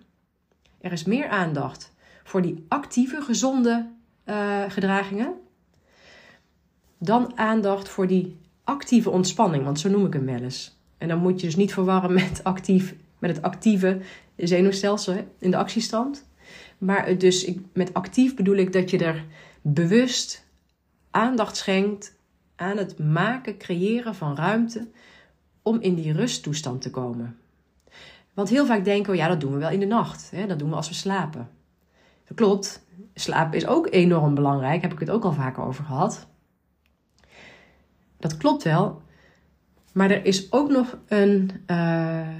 Er 0.82 0.92
is 0.92 1.04
meer 1.04 1.28
aandacht 1.28 1.92
voor 2.24 2.42
die 2.42 2.64
actieve, 2.68 3.20
gezonde 3.20 3.88
uh, 4.26 4.62
gedragingen 4.68 5.34
dan 6.98 7.38
aandacht 7.38 7.88
voor 7.88 8.06
die 8.06 8.36
actieve 8.64 9.10
ontspanning, 9.10 9.64
want 9.64 9.80
zo 9.80 9.88
noem 9.88 10.06
ik 10.06 10.12
hem 10.12 10.24
wel 10.24 10.42
eens. 10.42 10.76
En 10.98 11.08
dan 11.08 11.18
moet 11.18 11.40
je 11.40 11.46
dus 11.46 11.56
niet 11.56 11.72
verwarren 11.72 12.12
met, 12.12 12.40
actief, 12.44 12.94
met 13.18 13.36
het 13.36 13.44
actieve 13.44 14.00
zenuwstelsel 14.36 15.26
in 15.38 15.50
de 15.50 15.56
actiestand. 15.56 16.26
Maar 16.78 17.18
dus 17.18 17.44
ik, 17.44 17.58
met 17.72 17.94
actief 17.94 18.36
bedoel 18.36 18.56
ik 18.56 18.72
dat 18.72 18.90
je 18.90 18.98
er 18.98 19.24
bewust 19.60 20.44
aandacht 21.10 21.56
schenkt 21.56 22.16
aan 22.56 22.76
het 22.76 22.98
maken, 22.98 23.58
creëren 23.58 24.14
van 24.14 24.36
ruimte 24.36 24.88
om 25.62 25.80
in 25.80 25.94
die 25.94 26.12
rusttoestand 26.12 26.82
te 26.82 26.90
komen. 26.90 27.36
Want 28.34 28.48
heel 28.48 28.66
vaak 28.66 28.84
denken 28.84 29.12
we, 29.12 29.16
ja, 29.16 29.28
dat 29.28 29.40
doen 29.40 29.52
we 29.52 29.58
wel 29.58 29.70
in 29.70 29.80
de 29.80 29.86
nacht. 29.86 30.30
Hè? 30.30 30.46
Dat 30.46 30.58
doen 30.58 30.70
we 30.70 30.76
als 30.76 30.88
we 30.88 30.94
slapen. 30.94 31.50
Dat 32.24 32.36
klopt. 32.36 32.86
Slapen 33.14 33.56
is 33.56 33.66
ook 33.66 33.88
enorm 33.90 34.34
belangrijk. 34.34 34.82
Heb 34.82 34.92
ik 34.92 34.98
het 34.98 35.10
ook 35.10 35.24
al 35.24 35.32
vaker 35.32 35.62
over 35.62 35.84
gehad. 35.84 36.26
Dat 38.18 38.36
klopt 38.36 38.62
wel. 38.62 39.02
Maar 39.92 40.10
er 40.10 40.24
is 40.24 40.52
ook 40.52 40.70
nog 40.70 40.98
een, 41.06 41.50
uh, 41.66 42.38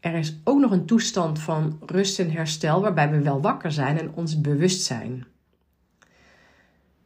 er 0.00 0.14
is 0.14 0.40
ook 0.44 0.60
nog 0.60 0.70
een 0.70 0.86
toestand 0.86 1.38
van 1.38 1.78
rust 1.86 2.18
en 2.18 2.30
herstel 2.30 2.80
waarbij 2.80 3.10
we 3.10 3.20
wel 3.20 3.40
wakker 3.40 3.72
zijn 3.72 3.98
en 3.98 4.12
ons 4.14 4.40
bewust 4.40 4.82
zijn. 4.82 5.26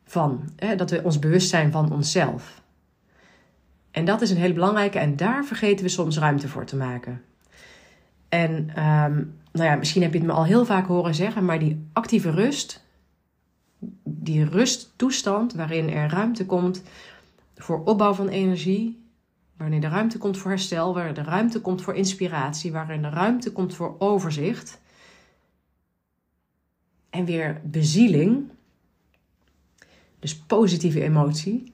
Van, 0.05 0.53
hè, 0.57 0.77
dat 0.77 0.91
we 0.91 1.05
ons 1.05 1.19
bewust 1.19 1.49
zijn 1.49 1.73
van 1.73 1.93
onszelf. 1.93 2.63
En 3.91 4.05
dat 4.05 4.21
is 4.21 4.31
een 4.31 4.37
hele 4.37 4.55
belangrijke 4.55 4.99
en 4.99 5.17
daar 5.17 5.45
vergeten 5.45 5.85
we 5.85 5.91
soms 5.91 6.19
ruimte 6.19 6.49
voor 6.49 6.65
te 6.65 6.77
maken. 6.77 7.23
En 8.35 8.83
um, 8.85 9.39
nou 9.53 9.69
ja, 9.71 9.75
misschien 9.75 10.03
heb 10.03 10.13
je 10.13 10.19
het 10.19 10.27
me 10.27 10.33
al 10.33 10.45
heel 10.45 10.65
vaak 10.65 10.87
horen 10.87 11.15
zeggen, 11.15 11.45
maar 11.45 11.59
die 11.59 11.89
actieve 11.93 12.31
rust, 12.31 12.85
die 14.05 14.45
rusttoestand 14.45 15.53
waarin 15.53 15.91
er 15.91 16.11
ruimte 16.11 16.47
komt 16.47 16.83
voor 17.57 17.85
opbouw 17.85 18.15
van 18.15 18.29
energie, 18.29 19.03
waarin 19.57 19.83
er 19.83 19.91
ruimte 19.91 20.19
komt 20.19 20.39
voor 20.39 20.51
herstel, 20.51 20.95
waarin 20.95 21.17
er 21.17 21.25
ruimte 21.25 21.61
komt 21.61 21.83
voor 21.83 21.95
inspiratie, 21.95 22.73
waarin 22.73 23.05
er 23.05 23.13
ruimte 23.13 23.53
komt 23.53 23.75
voor 23.75 23.95
overzicht 23.99 24.81
en 27.11 27.25
weer 27.25 27.61
bezieling, 27.65 28.51
dus 30.19 30.37
positieve 30.37 31.03
emotie, 31.03 31.73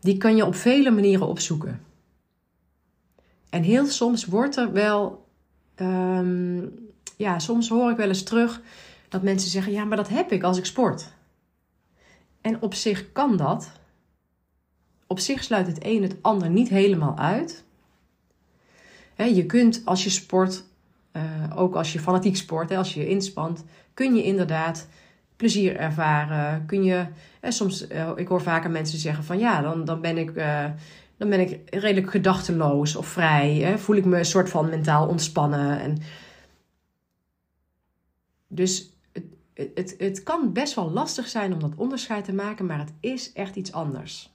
die 0.00 0.16
kan 0.16 0.36
je 0.36 0.46
op 0.46 0.54
vele 0.54 0.90
manieren 0.90 1.26
opzoeken. 1.26 1.80
En 3.50 3.62
heel 3.62 3.86
soms 3.86 4.24
wordt 4.24 4.56
er 4.56 4.72
wel 4.72 5.25
um, 5.80 6.74
ja, 7.16 7.38
soms 7.38 7.68
hoor 7.68 7.90
ik 7.90 7.96
wel 7.96 8.08
eens 8.08 8.22
terug 8.22 8.60
dat 9.08 9.22
mensen 9.22 9.50
zeggen: 9.50 9.72
Ja, 9.72 9.84
maar 9.84 9.96
dat 9.96 10.08
heb 10.08 10.32
ik 10.32 10.42
als 10.42 10.58
ik 10.58 10.64
sport. 10.64 11.14
En 12.40 12.62
op 12.62 12.74
zich 12.74 13.12
kan 13.12 13.36
dat. 13.36 13.70
Op 15.06 15.18
zich 15.18 15.44
sluit 15.44 15.66
het 15.66 15.78
een 15.80 16.02
het 16.02 16.16
ander 16.20 16.50
niet 16.50 16.68
helemaal 16.68 17.18
uit. 17.18 17.64
je 19.16 19.46
kunt 19.46 19.82
als 19.84 20.04
je 20.04 20.10
sport, 20.10 20.64
uh, 21.12 21.22
ook 21.54 21.74
als 21.74 21.92
je 21.92 22.00
fanatiek 22.00 22.36
sport, 22.36 22.70
als 22.70 22.94
je 22.94 23.00
je 23.00 23.08
inspant, 23.08 23.64
kun 23.94 24.14
je 24.14 24.22
inderdaad 24.22 24.88
plezier 25.36 25.76
ervaren. 25.76 26.66
Kun 26.66 26.84
je, 26.84 27.06
soms, 27.42 27.88
uh, 27.88 28.10
ik 28.14 28.28
hoor 28.28 28.42
vaker 28.42 28.70
mensen 28.70 28.98
zeggen 28.98 29.24
van 29.24 29.38
ja, 29.38 29.60
dan, 29.60 29.84
dan 29.84 30.00
ben 30.00 30.18
ik. 30.18 30.30
Uh, 30.30 30.64
dan 31.16 31.28
ben 31.28 31.40
ik 31.40 31.74
redelijk 31.74 32.10
gedachteloos 32.10 32.96
of 32.96 33.06
vrij. 33.06 33.54
Hè? 33.54 33.78
Voel 33.78 33.96
ik 33.96 34.04
me 34.04 34.18
een 34.18 34.24
soort 34.24 34.50
van 34.50 34.68
mentaal 34.68 35.08
ontspannen. 35.08 35.80
En 35.80 35.98
dus 38.48 38.90
het, 39.12 39.24
het, 39.74 39.94
het 39.98 40.22
kan 40.22 40.52
best 40.52 40.74
wel 40.74 40.90
lastig 40.90 41.28
zijn 41.28 41.52
om 41.52 41.60
dat 41.60 41.74
onderscheid 41.76 42.24
te 42.24 42.32
maken, 42.32 42.66
maar 42.66 42.78
het 42.78 42.92
is 43.00 43.32
echt 43.32 43.56
iets 43.56 43.72
anders. 43.72 44.34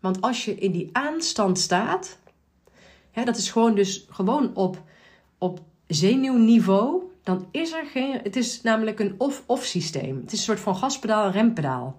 Want 0.00 0.20
als 0.20 0.44
je 0.44 0.54
in 0.54 0.72
die 0.72 0.88
aanstand 0.92 1.58
staat, 1.58 2.18
hè, 3.10 3.24
dat 3.24 3.36
is 3.36 3.50
gewoon 3.50 3.74
dus 3.74 4.06
gewoon 4.10 4.54
op, 4.54 4.82
op 5.38 5.60
zenuwniveau, 5.86 7.02
dan 7.22 7.48
is 7.50 7.72
er 7.72 7.86
geen. 7.86 8.20
Het 8.22 8.36
is 8.36 8.62
namelijk 8.62 9.00
een 9.00 9.14
off-off 9.18 9.64
systeem. 9.64 10.16
Het 10.16 10.32
is 10.32 10.38
een 10.38 10.44
soort 10.44 10.60
van 10.60 10.76
gaspedaal 10.76 11.24
en 11.24 11.32
rempedaal 11.32 11.96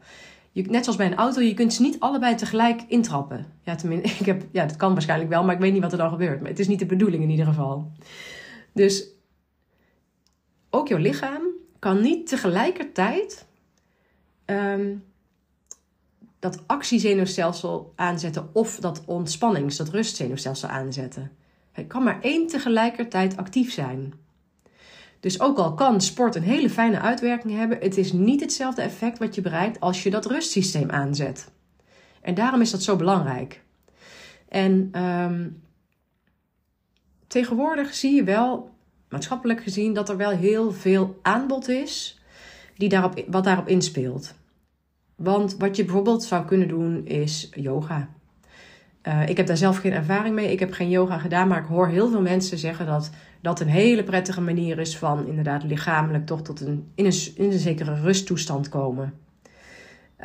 je, 0.52 0.64
net 0.64 0.84
zoals 0.84 0.98
bij 0.98 1.08
een 1.08 1.16
auto, 1.16 1.42
je 1.42 1.54
kunt 1.54 1.74
ze 1.74 1.82
niet 1.82 2.00
allebei 2.00 2.36
tegelijk 2.36 2.82
intrappen. 2.88 3.46
Ja, 3.64 3.76
tenminste, 3.76 4.10
ik 4.20 4.26
heb, 4.26 4.44
ja, 4.52 4.66
dat 4.66 4.76
kan 4.76 4.94
waarschijnlijk 4.94 5.30
wel, 5.30 5.44
maar 5.44 5.56
ik 5.56 5.62
weet 5.62 5.74
niet 5.74 5.82
wat 5.82 5.92
er 5.92 5.98
dan 5.98 6.10
gebeurt. 6.10 6.40
Maar 6.40 6.50
het 6.50 6.60
is 6.60 6.68
niet 6.68 6.80
de 6.80 6.86
bedoeling 6.86 7.24
in 7.24 7.30
ieder 7.30 7.46
geval. 7.46 7.92
Dus 8.74 9.08
ook 10.70 10.88
jouw 10.88 11.00
lichaam 11.00 11.42
kan 11.80 12.02
niet 12.02 12.28
tegelijkertijd 12.28 13.46
ehm, 14.46 14.96
dat 16.40 16.64
actiezenuwstelsel 16.68 17.94
aanzetten 17.96 18.50
of 18.54 18.76
dat 18.76 19.04
ontspannings, 19.06 19.78
dat 19.78 19.90
rustzenuwstelsel 19.90 20.70
aanzetten. 20.70 21.32
Het 21.72 21.88
kan 21.88 22.04
maar 22.04 22.22
één 22.22 22.48
tegelijkertijd 22.48 23.38
actief 23.38 23.72
zijn. 23.72 24.14
Dus 25.22 25.40
ook 25.40 25.58
al 25.58 25.74
kan 25.74 26.02
sport 26.02 26.36
een 26.36 26.44
hele 26.44 26.70
fijne 26.70 27.00
uitwerking 27.00 27.56
hebben, 27.58 27.78
het 27.80 27.98
is 27.98 28.14
niet 28.14 28.42
hetzelfde 28.42 28.82
effect 28.82 29.18
wat 29.18 29.36
je 29.36 29.42
bereikt 29.42 29.80
als 29.80 30.04
je 30.04 30.10
dat 30.10 30.26
rustsysteem 30.26 30.90
aanzet. 30.90 31.52
En 32.22 32.34
daarom 32.34 32.62
is 32.62 32.72
dat 32.72 32.84
zo 32.84 32.96
belangrijk. 32.96 33.62
En 34.50 34.90
ehm, 34.92 35.48
tegenwoordig 37.28 37.94
zie 37.94 38.16
je 38.16 38.24
wel, 38.24 38.70
maatschappelijk 39.10 39.64
gezien, 39.64 39.94
dat 39.94 40.10
er 40.10 40.18
wel 40.18 40.30
heel 40.30 40.72
veel 40.72 41.20
aanbod 41.22 41.68
is 41.68 42.22
die 42.78 42.90
daarop, 42.90 43.24
wat 43.28 43.44
daarop 43.44 43.68
inspeelt. 43.68 44.34
Want 45.16 45.58
wat 45.58 45.76
je 45.76 45.84
bijvoorbeeld 45.84 46.24
zou 46.24 46.46
kunnen 46.46 46.68
doen 46.68 47.06
is 47.06 47.50
yoga. 47.54 48.10
Uh, 49.08 49.30
ik 49.30 49.38
heb 49.38 49.48
daar 49.48 49.58
zelf 49.58 49.78
geen 49.78 49.92
ervaring 49.92 50.36
mee. 50.36 50.52
Ik 50.52 50.60
heb 50.60 50.72
geen 50.72 50.90
yoga 50.90 51.18
gedaan, 51.18 51.48
maar 51.48 51.62
ik 51.62 51.68
hoor 51.68 51.88
heel 51.88 52.10
veel 52.10 52.22
mensen 52.22 52.58
zeggen 52.58 52.86
dat 52.86 53.10
dat 53.42 53.60
een 53.60 53.68
hele 53.68 54.04
prettige 54.04 54.42
manier 54.42 54.80
is 54.80 54.98
van 54.98 55.28
inderdaad 55.28 55.64
lichamelijk 55.64 56.26
toch 56.26 56.42
tot 56.42 56.62
een, 56.62 56.92
in, 56.96 57.06
een, 57.06 57.32
in 57.36 57.52
een 57.52 57.60
zekere 57.60 58.02
rusttoestand 58.02 58.70
komen. 58.70 59.14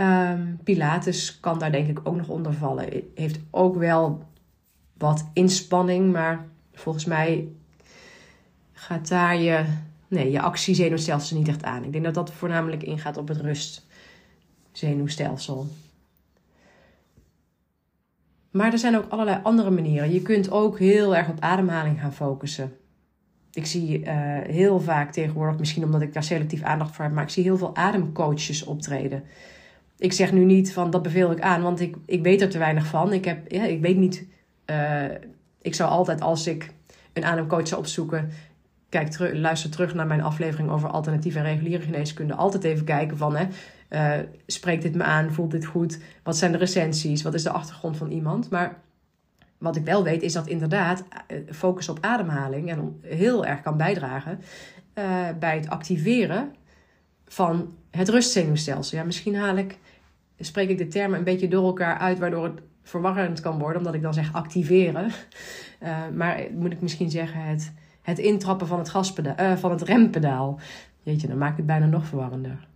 Um, 0.01 0.59
Pilates 0.65 1.41
kan 1.41 1.59
daar 1.59 1.73
denk 1.73 1.89
ik 1.89 2.01
ook 2.03 2.17
nog 2.17 2.29
onder 2.29 2.53
vallen. 2.53 3.03
Heeft 3.15 3.39
ook 3.51 3.77
wel 3.77 4.25
wat 4.99 5.31
inspanning, 5.33 6.13
maar 6.13 6.47
volgens 6.73 7.05
mij 7.05 7.49
gaat 8.73 9.09
daar 9.09 9.37
je, 9.37 9.65
nee, 10.09 10.31
je 10.31 10.41
actiezenuwstelsel 10.41 11.37
niet 11.37 11.49
echt 11.49 11.65
aan. 11.65 11.85
Ik 11.85 11.93
denk 11.93 12.05
dat 12.05 12.15
dat 12.15 12.33
voornamelijk 12.33 12.83
ingaat 12.83 13.17
op 13.17 13.29
het 13.29 13.41
rustzenuwstelsel. 13.41 15.67
Maar 18.51 18.73
er 18.73 18.79
zijn 18.79 18.97
ook 18.97 19.09
allerlei 19.09 19.41
andere 19.43 19.71
manieren. 19.71 20.13
Je 20.13 20.23
kunt 20.23 20.51
ook 20.51 20.79
heel 20.79 21.17
erg 21.17 21.29
op 21.29 21.41
ademhaling 21.41 22.01
gaan 22.01 22.13
focussen. 22.13 22.77
Ik 23.57 23.67
zie 23.67 24.01
uh, 24.01 24.09
heel 24.47 24.81
vaak 24.81 25.13
tegenwoordig, 25.13 25.59
misschien 25.59 25.85
omdat 25.85 26.01
ik 26.01 26.13
daar 26.13 26.23
selectief 26.23 26.63
aandacht 26.63 26.95
voor 26.95 27.05
heb, 27.05 27.15
maar 27.15 27.23
ik 27.23 27.31
zie 27.31 27.43
heel 27.43 27.59
veel 27.59 27.77
ademcoaches 27.77 28.65
optreden. 28.65 29.23
Ik 29.99 30.13
zeg 30.13 30.33
nu 30.33 30.45
niet 30.45 30.73
van 30.73 30.91
dat 30.91 31.03
beveel 31.03 31.31
ik 31.31 31.41
aan, 31.41 31.63
want 31.63 31.81
ik, 31.81 31.97
ik 32.07 32.23
weet 32.23 32.41
er 32.41 32.49
te 32.49 32.59
weinig 32.59 32.87
van. 32.87 33.13
Ik, 33.13 33.25
heb, 33.25 33.53
ja, 33.53 33.65
ik 33.65 33.81
weet 33.81 33.97
niet. 33.97 34.27
Uh, 34.71 35.05
ik 35.63 35.75
zou 35.75 35.91
altijd 35.91 36.21
als 36.21 36.47
ik 36.47 36.71
een 37.13 37.25
ademcoach 37.25 37.69
zou 37.69 37.81
opzoeken, 37.81 38.31
kijk 38.89 39.09
terug, 39.09 39.35
luister 39.35 39.71
terug 39.71 39.95
naar 39.95 40.07
mijn 40.07 40.23
aflevering 40.23 40.71
over 40.71 40.89
alternatieve 40.89 41.39
en 41.39 41.45
reguliere 41.45 41.83
geneeskunde. 41.83 42.35
Altijd 42.35 42.65
even 42.65 42.85
kijken 42.85 43.17
van, 43.17 43.37
hè, 43.37 43.47
uh, 43.91 44.25
spreekt 44.47 44.83
dit 44.83 44.95
me 44.95 45.03
aan? 45.03 45.33
Voelt 45.33 45.51
dit 45.51 45.65
goed? 45.65 45.99
Wat 46.23 46.37
zijn 46.37 46.53
de 46.53 46.59
recensies? 46.59 47.23
Wat 47.23 47.35
is 47.35 47.43
de 47.43 47.51
achtergrond 47.51 47.97
van 47.97 48.11
iemand? 48.11 48.51
Maar 48.51 48.77
wat 49.59 49.77
ik 49.77 49.85
wel 49.85 50.05
weet 50.05 50.23
is 50.23 50.33
dat 50.33 50.47
inderdaad 50.47 51.05
eh, 51.27 51.39
focus 51.51 51.89
op 51.89 51.99
ademhaling 52.01 52.71
en 52.71 53.01
heel 53.03 53.47
erg 53.47 53.61
kan 53.63 53.77
bijdragen 53.77 54.41
uh, 54.95 55.29
bij 55.39 55.57
het 55.57 55.69
activeren 55.69 56.55
van 57.27 57.75
het 57.91 58.09
rustzenuwstelsel. 58.09 58.99
Ja, 58.99 59.05
misschien 59.05 59.37
haal 59.37 59.57
ik, 59.57 59.79
spreek 60.39 60.69
ik 60.69 60.79
de 60.79 60.89
termen 60.89 61.19
een 61.19 61.25
beetje 61.25 61.49
door 61.49 61.65
elkaar 61.65 61.99
uit, 61.99 62.19
waardoor 62.19 62.45
het 62.45 62.61
verwarrend 62.83 63.41
kan 63.41 63.59
worden, 63.59 63.79
omdat 63.79 63.95
ik 63.95 64.03
dan 64.03 64.15
zeg 64.15 64.33
activeren. 64.33 65.11
Uh, 65.83 66.09
maar 66.15 66.47
moet 66.53 66.73
ik 66.73 66.81
misschien 66.81 67.11
zeggen 67.11 67.41
het, 67.41 67.73
het 68.03 68.19
intrappen 68.19 68.67
van 68.67 68.79
het, 68.79 68.89
gaspedaal, 68.89 69.57
van 69.57 69.71
het 69.71 69.83
rempedaal. 69.83 70.61
Jeetje, 71.03 71.29
dan 71.29 71.39
maakt 71.39 71.57
het 71.57 71.67
bijna 71.67 71.87
nog 71.87 72.07
verwarrender. 72.07 72.67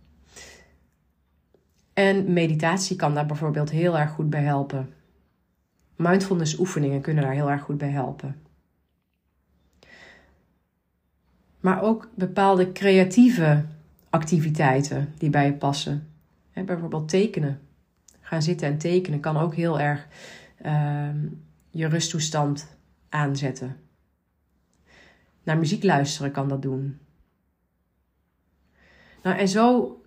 En 1.93 2.33
meditatie 2.33 2.95
kan 2.95 3.13
daar 3.13 3.25
bijvoorbeeld 3.25 3.69
heel 3.69 3.97
erg 3.97 4.11
goed 4.11 4.29
bij 4.29 4.43
helpen. 4.43 4.93
Mindfulness 6.01 6.59
oefeningen 6.59 7.01
kunnen 7.01 7.23
daar 7.23 7.33
heel 7.33 7.49
erg 7.49 7.61
goed 7.61 7.77
bij 7.77 7.89
helpen. 7.89 8.35
Maar 11.59 11.81
ook 11.81 12.09
bepaalde 12.15 12.71
creatieve 12.71 13.65
activiteiten 14.09 15.13
die 15.17 15.29
bij 15.29 15.45
je 15.45 15.53
passen. 15.53 16.07
bijvoorbeeld 16.53 17.09
tekenen. 17.09 17.59
Gaan 18.21 18.41
zitten 18.41 18.67
en 18.67 18.77
tekenen 18.77 19.19
kan 19.19 19.37
ook 19.37 19.55
heel 19.55 19.79
erg 19.79 20.07
uh, 20.65 21.09
je 21.69 21.87
rusttoestand 21.87 22.77
aanzetten. 23.09 23.77
Naar 25.43 25.57
muziek 25.57 25.83
luisteren 25.83 26.31
kan 26.31 26.47
dat 26.47 26.61
doen. 26.61 26.99
Nou, 29.23 29.37
en 29.37 29.47
zo 29.47 30.01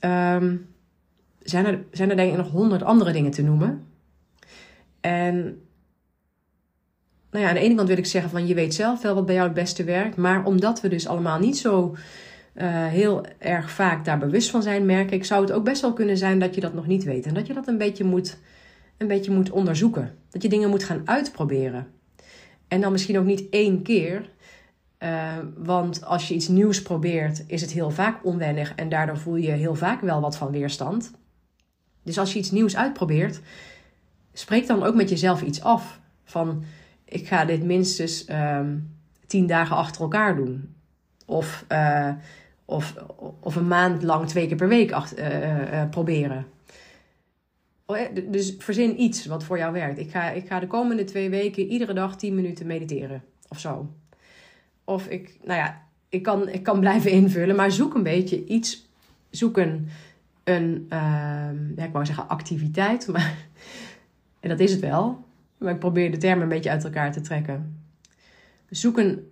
um, 0.00 0.68
zijn 1.38 1.66
er, 1.66 1.84
zijn 1.90 2.10
er 2.10 2.16
denk 2.16 2.30
ik 2.30 2.36
nog 2.36 2.50
honderd 2.50 2.82
andere 2.82 3.12
dingen 3.12 3.30
te 3.30 3.42
noemen. 3.42 3.86
En 5.00 5.62
nou 7.30 7.44
ja, 7.44 7.48
aan 7.48 7.54
de 7.54 7.60
ene 7.60 7.74
kant 7.74 7.88
wil 7.88 7.98
ik 7.98 8.06
zeggen 8.06 8.30
van 8.30 8.46
je 8.46 8.54
weet 8.54 8.74
zelf 8.74 9.02
wel 9.02 9.14
wat 9.14 9.26
bij 9.26 9.34
jou 9.34 9.46
het 9.46 9.56
beste 9.56 9.84
werkt. 9.84 10.16
Maar 10.16 10.44
omdat 10.44 10.80
we 10.80 10.88
dus 10.88 11.06
allemaal 11.06 11.38
niet 11.38 11.58
zo 11.58 11.96
uh, 12.54 12.86
heel 12.86 13.24
erg 13.38 13.70
vaak 13.70 14.04
daar 14.04 14.18
bewust 14.18 14.50
van 14.50 14.62
zijn, 14.62 14.86
merk 14.86 15.10
ik, 15.10 15.24
zou 15.24 15.42
het 15.42 15.52
ook 15.52 15.64
best 15.64 15.82
wel 15.82 15.92
kunnen 15.92 16.16
zijn 16.16 16.38
dat 16.38 16.54
je 16.54 16.60
dat 16.60 16.74
nog 16.74 16.86
niet 16.86 17.04
weet. 17.04 17.26
En 17.26 17.34
dat 17.34 17.46
je 17.46 17.52
dat 17.52 17.68
een 17.68 17.78
beetje 17.78 18.04
moet, 18.04 18.38
een 18.96 19.06
beetje 19.06 19.32
moet 19.32 19.50
onderzoeken. 19.50 20.14
Dat 20.30 20.42
je 20.42 20.48
dingen 20.48 20.70
moet 20.70 20.84
gaan 20.84 21.02
uitproberen. 21.04 21.86
En 22.68 22.80
dan 22.80 22.92
misschien 22.92 23.18
ook 23.18 23.24
niet 23.24 23.48
één 23.50 23.82
keer. 23.82 24.28
Uh, 25.02 25.36
want 25.56 26.04
als 26.04 26.28
je 26.28 26.34
iets 26.34 26.48
nieuws 26.48 26.82
probeert, 26.82 27.44
is 27.46 27.60
het 27.60 27.70
heel 27.70 27.90
vaak 27.90 28.24
onwennig 28.24 28.74
en 28.74 28.88
daardoor 28.88 29.18
voel 29.18 29.36
je 29.36 29.50
heel 29.50 29.74
vaak 29.74 30.00
wel 30.00 30.20
wat 30.20 30.36
van 30.36 30.50
weerstand. 30.50 31.10
Dus 32.02 32.18
als 32.18 32.32
je 32.32 32.38
iets 32.38 32.50
nieuws 32.50 32.76
uitprobeert, 32.76 33.40
spreek 34.32 34.66
dan 34.66 34.82
ook 34.82 34.94
met 34.94 35.08
jezelf 35.08 35.42
iets 35.42 35.62
af. 35.62 36.00
Van 36.24 36.64
ik 37.04 37.26
ga 37.26 37.44
dit 37.44 37.64
minstens 37.64 38.28
um, 38.28 38.96
tien 39.26 39.46
dagen 39.46 39.76
achter 39.76 40.02
elkaar 40.02 40.36
doen. 40.36 40.74
Of, 41.26 41.64
uh, 41.72 42.12
of, 42.64 42.94
of 43.40 43.56
een 43.56 43.68
maand 43.68 44.02
lang 44.02 44.28
twee 44.28 44.46
keer 44.46 44.56
per 44.56 44.68
week 44.68 44.90
uh, 44.90 45.02
uh, 45.72 45.88
proberen. 45.90 46.46
Oh, 47.86 47.98
dus 48.28 48.54
verzin 48.58 49.02
iets 49.02 49.26
wat 49.26 49.44
voor 49.44 49.58
jou 49.58 49.72
werkt. 49.72 49.98
Ik 49.98 50.10
ga, 50.10 50.30
ik 50.30 50.46
ga 50.46 50.60
de 50.60 50.66
komende 50.66 51.04
twee 51.04 51.30
weken 51.30 51.66
iedere 51.66 51.92
dag 51.92 52.16
tien 52.16 52.34
minuten 52.34 52.66
mediteren. 52.66 53.22
Of 53.48 53.58
zo. 53.58 53.94
Of 54.84 55.06
ik, 55.06 55.38
nou 55.44 55.58
ja, 55.58 55.82
ik 56.08 56.22
kan, 56.22 56.48
ik 56.48 56.62
kan 56.62 56.80
blijven 56.86 57.10
invullen. 57.10 57.56
Maar 57.56 57.70
zoek 57.70 57.94
een 57.94 58.02
beetje 58.02 58.44
iets. 58.44 58.88
Zoek 59.30 59.56
een 59.56 59.88
een, 60.44 60.86
ja, 61.76 61.84
ik 61.84 61.92
wou 61.92 62.06
zeggen 62.06 62.28
activiteit, 62.28 63.06
maar 63.12 63.36
en 64.40 64.48
dat 64.48 64.60
is 64.60 64.70
het 64.70 64.80
wel. 64.80 65.24
Maar 65.58 65.72
ik 65.72 65.78
probeer 65.78 66.10
de 66.10 66.16
termen 66.16 66.42
een 66.42 66.48
beetje 66.48 66.70
uit 66.70 66.84
elkaar 66.84 67.12
te 67.12 67.20
trekken. 67.20 67.84
Zoek 68.70 68.98
een, 68.98 69.30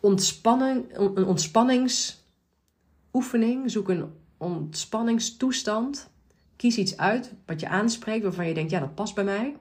ontspanning, 0.00 0.96
een 0.96 1.24
ontspanningsoefening, 1.24 3.70
zoek 3.70 3.88
een 3.88 4.12
ontspanningstoestand. 4.36 6.10
Kies 6.56 6.76
iets 6.76 6.96
uit 6.96 7.32
wat 7.46 7.60
je 7.60 7.68
aanspreekt, 7.68 8.22
waarvan 8.22 8.46
je 8.46 8.54
denkt, 8.54 8.70
ja, 8.70 8.80
dat 8.80 8.94
past 8.94 9.14
bij 9.14 9.24
mij. 9.24 9.56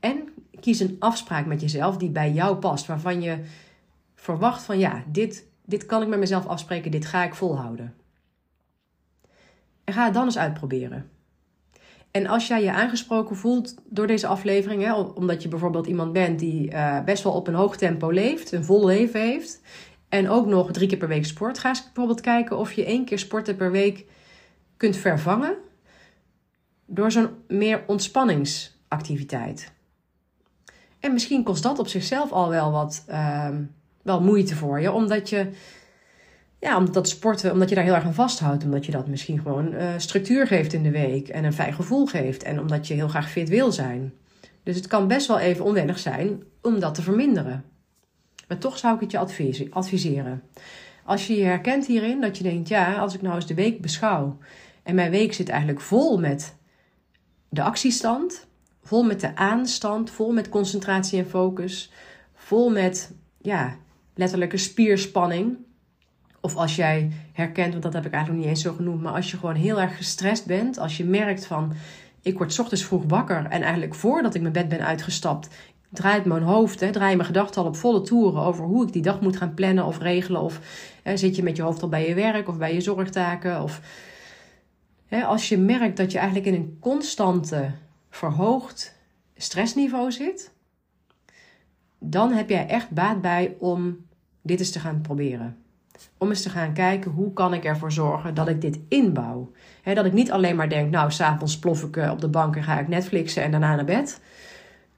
En 0.00 0.28
kies 0.60 0.80
een 0.80 0.96
afspraak 0.98 1.46
met 1.46 1.60
jezelf 1.60 1.96
die 1.96 2.10
bij 2.10 2.32
jou 2.32 2.56
past, 2.56 2.86
waarvan 2.86 3.22
je 3.22 3.44
verwacht 4.14 4.62
van, 4.62 4.78
ja, 4.78 5.04
dit, 5.06 5.46
dit 5.64 5.86
kan 5.86 6.02
ik 6.02 6.08
met 6.08 6.18
mezelf 6.18 6.46
afspreken, 6.46 6.90
dit 6.90 7.06
ga 7.06 7.24
ik 7.24 7.34
volhouden. 7.34 7.94
En 9.84 9.94
ga 9.94 10.04
het 10.04 10.14
dan 10.14 10.24
eens 10.24 10.38
uitproberen. 10.38 11.10
En 12.16 12.26
als 12.26 12.46
jij 12.46 12.62
je 12.62 12.72
aangesproken 12.72 13.36
voelt 13.36 13.74
door 13.84 14.06
deze 14.06 14.26
aflevering, 14.26 14.82
hè, 14.82 14.92
omdat 14.94 15.42
je 15.42 15.48
bijvoorbeeld 15.48 15.86
iemand 15.86 16.12
bent 16.12 16.38
die 16.38 16.72
uh, 16.72 17.04
best 17.04 17.22
wel 17.22 17.32
op 17.32 17.46
een 17.48 17.54
hoog 17.54 17.76
tempo 17.76 18.10
leeft, 18.10 18.52
een 18.52 18.64
vol 18.64 18.86
leven 18.86 19.20
heeft, 19.20 19.60
en 20.08 20.28
ook 20.28 20.46
nog 20.46 20.72
drie 20.72 20.88
keer 20.88 20.98
per 20.98 21.08
week 21.08 21.24
sport, 21.24 21.58
ga 21.58 21.68
eens 21.68 21.84
bijvoorbeeld 21.84 22.20
kijken 22.20 22.58
of 22.58 22.72
je 22.72 22.84
één 22.84 23.04
keer 23.04 23.18
sporten 23.18 23.56
per 23.56 23.70
week 23.70 24.04
kunt 24.76 24.96
vervangen 24.96 25.56
door 26.86 27.12
zo'n 27.12 27.28
meer 27.48 27.84
ontspanningsactiviteit. 27.86 29.72
En 31.00 31.12
misschien 31.12 31.42
kost 31.42 31.62
dat 31.62 31.78
op 31.78 31.88
zichzelf 31.88 32.32
al 32.32 32.48
wel 32.48 32.72
wat 32.72 33.04
uh, 33.08 33.48
wel 34.02 34.22
moeite 34.22 34.54
voor 34.56 34.80
je, 34.80 34.92
omdat 34.92 35.28
je 35.28 35.50
ja, 36.64 36.78
omdat 36.78 36.94
dat 36.94 37.08
sporten, 37.08 37.52
omdat 37.52 37.68
je 37.68 37.74
daar 37.74 37.84
heel 37.84 37.94
erg 37.94 38.04
aan 38.04 38.14
vasthoudt. 38.14 38.64
Omdat 38.64 38.86
je 38.86 38.92
dat 38.92 39.06
misschien 39.06 39.40
gewoon 39.40 39.74
uh, 39.74 39.88
structuur 39.96 40.46
geeft 40.46 40.72
in 40.72 40.82
de 40.82 40.90
week 40.90 41.28
en 41.28 41.44
een 41.44 41.52
fijn 41.52 41.74
gevoel 41.74 42.06
geeft. 42.06 42.42
En 42.42 42.60
omdat 42.60 42.86
je 42.86 42.94
heel 42.94 43.08
graag 43.08 43.30
fit 43.30 43.48
wil 43.48 43.72
zijn. 43.72 44.12
Dus 44.62 44.76
het 44.76 44.86
kan 44.86 45.08
best 45.08 45.26
wel 45.26 45.38
even 45.38 45.64
onwennig 45.64 45.98
zijn 45.98 46.42
om 46.62 46.80
dat 46.80 46.94
te 46.94 47.02
verminderen. 47.02 47.64
Maar 48.48 48.58
toch 48.58 48.78
zou 48.78 48.94
ik 48.94 49.00
het 49.00 49.10
je 49.10 49.18
adviseren. 49.70 50.42
Als 51.04 51.26
je 51.26 51.36
je 51.36 51.44
herkent 51.44 51.86
hierin, 51.86 52.20
dat 52.20 52.36
je 52.36 52.42
denkt, 52.42 52.68
ja, 52.68 52.94
als 52.94 53.14
ik 53.14 53.22
nou 53.22 53.34
eens 53.34 53.46
de 53.46 53.54
week 53.54 53.80
beschouw. 53.80 54.38
En 54.82 54.94
mijn 54.94 55.10
week 55.10 55.32
zit 55.32 55.48
eigenlijk 55.48 55.80
vol 55.80 56.18
met 56.18 56.54
de 57.48 57.62
actiestand, 57.62 58.46
vol 58.82 59.02
met 59.02 59.20
de 59.20 59.36
aanstand, 59.36 60.10
vol 60.10 60.32
met 60.32 60.48
concentratie 60.48 61.18
en 61.18 61.28
focus, 61.28 61.92
vol 62.34 62.70
met, 62.70 63.12
ja, 63.40 63.76
letterlijke 64.14 64.56
spierspanning 64.56 65.56
Of 66.44 66.56
als 66.56 66.76
jij 66.76 67.10
herkent, 67.32 67.70
want 67.70 67.82
dat 67.82 67.92
heb 67.92 68.06
ik 68.06 68.12
eigenlijk 68.12 68.42
niet 68.42 68.52
eens 68.52 68.62
zo 68.62 68.72
genoemd, 68.72 69.02
maar 69.02 69.12
als 69.12 69.30
je 69.30 69.36
gewoon 69.36 69.54
heel 69.54 69.80
erg 69.80 69.96
gestrest 69.96 70.46
bent, 70.46 70.78
als 70.78 70.96
je 70.96 71.04
merkt 71.04 71.46
van 71.46 71.72
ik 72.22 72.38
word 72.38 72.58
ochtends 72.58 72.84
vroeg 72.84 73.02
wakker 73.06 73.46
en 73.46 73.62
eigenlijk 73.62 73.94
voordat 73.94 74.34
ik 74.34 74.40
mijn 74.40 74.52
bed 74.52 74.68
ben 74.68 74.86
uitgestapt, 74.86 75.48
draait 75.88 76.24
mijn 76.24 76.42
hoofd, 76.42 76.80
hè, 76.80 76.90
draai 76.90 77.14
mijn 77.14 77.26
gedachten 77.26 77.62
al 77.62 77.68
op 77.68 77.76
volle 77.76 78.00
toeren 78.00 78.42
over 78.42 78.64
hoe 78.64 78.86
ik 78.86 78.92
die 78.92 79.02
dag 79.02 79.20
moet 79.20 79.36
gaan 79.36 79.54
plannen 79.54 79.84
of 79.84 79.98
regelen. 79.98 80.40
Of 80.40 80.60
hè, 81.02 81.16
zit 81.16 81.36
je 81.36 81.42
met 81.42 81.56
je 81.56 81.62
hoofd 81.62 81.82
al 81.82 81.88
bij 81.88 82.08
je 82.08 82.14
werk 82.14 82.48
of 82.48 82.58
bij 82.58 82.74
je 82.74 82.80
zorgtaken. 82.80 83.62
Of, 83.62 83.80
hè, 85.06 85.24
als 85.24 85.48
je 85.48 85.58
merkt 85.58 85.96
dat 85.96 86.12
je 86.12 86.18
eigenlijk 86.18 86.48
in 86.48 86.54
een 86.54 86.76
constante 86.80 87.70
verhoogd 88.10 88.96
stressniveau 89.36 90.12
zit, 90.12 90.52
dan 91.98 92.32
heb 92.32 92.48
jij 92.48 92.66
echt 92.66 92.90
baat 92.90 93.20
bij 93.20 93.56
om 93.58 94.06
dit 94.42 94.58
eens 94.58 94.70
te 94.70 94.80
gaan 94.80 95.00
proberen. 95.00 95.63
Om 96.18 96.28
eens 96.28 96.42
te 96.42 96.50
gaan 96.50 96.72
kijken 96.72 97.10
hoe 97.10 97.32
kan 97.32 97.54
ik 97.54 97.64
ervoor 97.64 97.92
zorgen 97.92 98.34
dat 98.34 98.48
ik 98.48 98.60
dit 98.60 98.78
inbouw. 98.88 99.50
dat 99.82 100.04
ik 100.04 100.12
niet 100.12 100.30
alleen 100.30 100.56
maar 100.56 100.68
denk, 100.68 100.90
nou, 100.90 101.10
s'avonds 101.10 101.58
plof 101.58 101.82
ik 101.82 101.96
eh, 101.96 102.10
op 102.10 102.20
de 102.20 102.28
bank 102.28 102.56
en 102.56 102.62
ga 102.62 102.80
ik 102.80 102.88
Netflixen 102.88 103.42
en 103.42 103.50
daarna 103.50 103.74
naar 103.74 103.84
bed. 103.84 104.20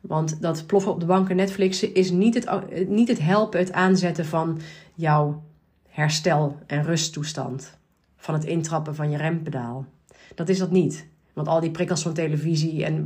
Want 0.00 0.42
dat 0.42 0.66
ploffen 0.66 0.92
op 0.92 1.00
de 1.00 1.06
bank 1.06 1.28
en 1.28 1.36
Netflixen 1.36 1.94
is 1.94 2.10
niet 2.10 2.34
het, 2.34 2.88
niet 2.88 3.08
het 3.08 3.20
helpen, 3.20 3.58
het 3.58 3.72
aanzetten 3.72 4.26
van 4.26 4.60
jouw 4.94 5.42
herstel- 5.88 6.58
en 6.66 6.82
rusttoestand. 6.82 7.78
Van 8.16 8.34
het 8.34 8.44
intrappen 8.44 8.94
van 8.94 9.10
je 9.10 9.16
rempedaal. 9.16 9.86
Dat 10.34 10.48
is 10.48 10.58
dat 10.58 10.70
niet. 10.70 11.06
Want 11.32 11.48
al 11.48 11.60
die 11.60 11.70
prikkels 11.70 12.02
van 12.02 12.12
televisie 12.12 12.84
en, 12.84 13.04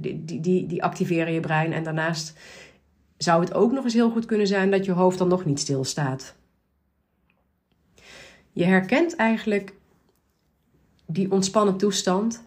die, 0.00 0.40
die, 0.40 0.66
die 0.66 0.82
activeren 0.82 1.32
je 1.32 1.40
brein. 1.40 1.72
En 1.72 1.84
daarnaast 1.84 2.38
zou 3.16 3.40
het 3.40 3.54
ook 3.54 3.72
nog 3.72 3.84
eens 3.84 3.94
heel 3.94 4.10
goed 4.10 4.24
kunnen 4.24 4.46
zijn 4.46 4.70
dat 4.70 4.84
je 4.84 4.92
hoofd 4.92 5.18
dan 5.18 5.28
nog 5.28 5.44
niet 5.44 5.60
stilstaat. 5.60 6.34
Je 8.52 8.64
herkent 8.64 9.16
eigenlijk 9.16 9.74
die 11.06 11.30
ontspannen 11.30 11.76
toestand. 11.76 12.42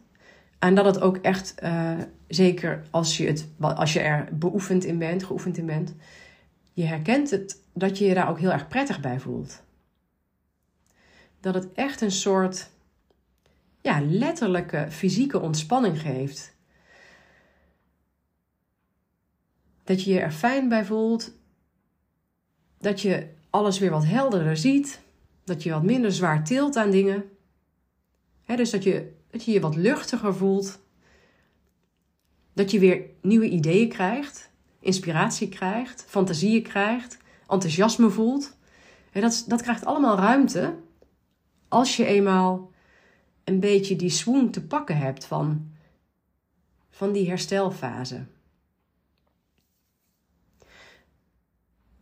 En 0.60 0.76
dat 0.76 0.86
het 0.86 1.02
ook 1.02 1.18
echt, 1.18 1.56
uh, 1.64 2.00
zeker 2.28 2.84
als 2.90 3.18
je, 3.18 3.28
het, 3.28 3.48
als 3.60 3.94
je 3.94 4.00
er 4.00 4.28
beoefend 4.32 4.84
in 4.84 4.98
bent, 4.98 5.24
geoefend 5.24 5.58
in 5.58 5.66
bent, 5.66 5.96
je 6.74 6.84
herkent 6.84 7.30
het 7.30 7.62
dat 7.74 7.98
je 7.98 8.06
je 8.06 8.14
daar 8.14 8.30
ook 8.30 8.40
heel 8.40 8.52
erg 8.52 8.68
prettig 8.68 9.00
bij 9.00 9.20
voelt. 9.20 9.64
Dat 11.40 11.54
het 11.54 11.72
echt 11.74 12.02
een 12.02 12.12
soort 12.12 12.70
ja, 13.82 14.02
letterlijke 14.02 14.88
fysieke 14.90 15.40
ontspanning 15.40 16.02
geeft. 16.02 16.56
Dat 19.84 20.04
je 20.04 20.14
je 20.14 20.20
er 20.20 20.32
fijn 20.32 20.70
bij 20.70 20.86
voelt. 20.86 21.34
Dat 22.78 23.02
je 23.02 23.28
alles 23.50 23.80
weer 23.80 23.92
wat 23.92 24.06
helderder 24.06 24.58
ziet. 24.58 25.03
Dat 25.44 25.64
je 25.64 25.72
wat 25.72 25.84
minder 25.84 26.12
zwaar 26.12 26.44
tilt 26.44 26.76
aan 26.76 26.92
dingen. 26.92 27.24
dus 28.46 28.70
dat 28.70 28.84
je, 28.84 29.14
dat 29.30 29.44
je 29.46 29.52
je 29.52 29.60
wat 29.60 29.76
luchtiger 29.76 30.36
voelt. 30.36 30.80
Dat 32.54 32.72
je 32.72 32.80
weer 32.80 33.02
nieuwe 33.22 33.50
ideeën 33.50 33.90
krijgt. 33.90 34.52
Inspiratie 34.80 35.50
krijgt. 35.50 36.06
Fantasieën 36.08 36.64
krijgt. 36.64 37.18
Enthousiasme 37.48 38.10
voelt. 38.10 38.58
dat, 39.12 39.46
dat 39.48 39.62
krijgt 39.62 39.86
allemaal 39.86 40.18
ruimte. 40.18 40.76
Als 41.68 41.96
je 41.96 42.06
eenmaal 42.06 42.72
een 43.44 43.60
beetje 43.60 43.96
die 43.96 44.10
swoon 44.10 44.50
te 44.50 44.64
pakken 44.66 44.98
hebt 44.98 45.26
van, 45.26 45.72
van 46.90 47.12
die 47.12 47.30
herstelfase. 47.30 48.26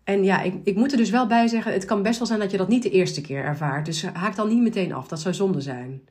En 0.03 0.23
ja, 0.23 0.41
ik, 0.41 0.55
ik 0.63 0.75
moet 0.75 0.91
er 0.91 0.97
dus 0.97 1.09
wel 1.09 1.27
bij 1.27 1.47
zeggen, 1.47 1.73
het 1.73 1.85
kan 1.85 2.03
best 2.03 2.17
wel 2.17 2.27
zijn 2.27 2.39
dat 2.39 2.51
je 2.51 2.57
dat 2.57 2.67
niet 2.67 2.83
de 2.83 2.89
eerste 2.89 3.21
keer 3.21 3.43
ervaart. 3.43 3.85
Dus 3.85 4.05
haak 4.05 4.35
dan 4.35 4.47
niet 4.47 4.61
meteen 4.61 4.93
af, 4.93 5.07
dat 5.07 5.19
zou 5.19 5.33
zonde 5.33 5.61
zijn. 5.61 6.01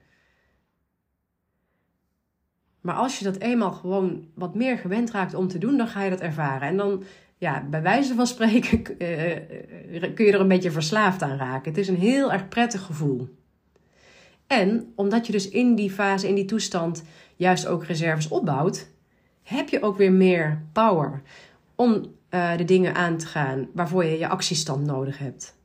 Maar 2.80 2.94
als 2.94 3.18
je 3.18 3.24
dat 3.24 3.36
eenmaal 3.36 3.72
gewoon 3.72 4.24
wat 4.34 4.54
meer 4.54 4.78
gewend 4.78 5.10
raakt 5.10 5.34
om 5.34 5.48
te 5.48 5.58
doen, 5.58 5.76
dan 5.76 5.88
ga 5.88 6.02
je 6.02 6.10
dat 6.10 6.20
ervaren. 6.20 6.68
En 6.68 6.76
dan, 6.76 7.02
ja, 7.38 7.66
bij 7.70 7.82
wijze 7.82 8.14
van 8.14 8.26
spreken, 8.26 8.98
eh, 8.98 9.36
eh, 9.36 10.14
kun 10.14 10.24
je 10.24 10.32
er 10.32 10.40
een 10.40 10.48
beetje 10.48 10.70
verslaafd 10.70 11.22
aan 11.22 11.36
raken. 11.36 11.70
Het 11.70 11.80
is 11.80 11.88
een 11.88 11.96
heel 11.96 12.32
erg 12.32 12.48
prettig 12.48 12.82
gevoel. 12.82 13.28
En 14.46 14.92
omdat 14.94 15.26
je 15.26 15.32
dus 15.32 15.48
in 15.48 15.74
die 15.74 15.90
fase, 15.90 16.28
in 16.28 16.34
die 16.34 16.44
toestand, 16.44 17.02
juist 17.36 17.66
ook 17.66 17.84
reserves 17.84 18.28
opbouwt, 18.28 18.88
heb 19.42 19.68
je 19.68 19.82
ook 19.82 19.96
weer 19.96 20.12
meer 20.12 20.62
power 20.72 21.22
om 21.74 22.18
uh, 22.30 22.56
de 22.56 22.64
dingen 22.64 22.94
aan 22.94 23.16
te 23.16 23.26
gaan 23.26 23.68
waarvoor 23.72 24.04
je 24.04 24.18
je 24.18 24.28
actiestand 24.28 24.86
nodig 24.86 25.18
hebt. 25.18 25.58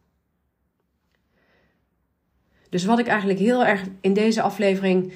Dus 2.69 2.85
wat 2.85 2.99
ik 2.99 3.07
eigenlijk 3.07 3.39
heel 3.39 3.65
erg 3.65 3.83
in 4.01 4.13
deze 4.13 4.41
aflevering 4.41 5.13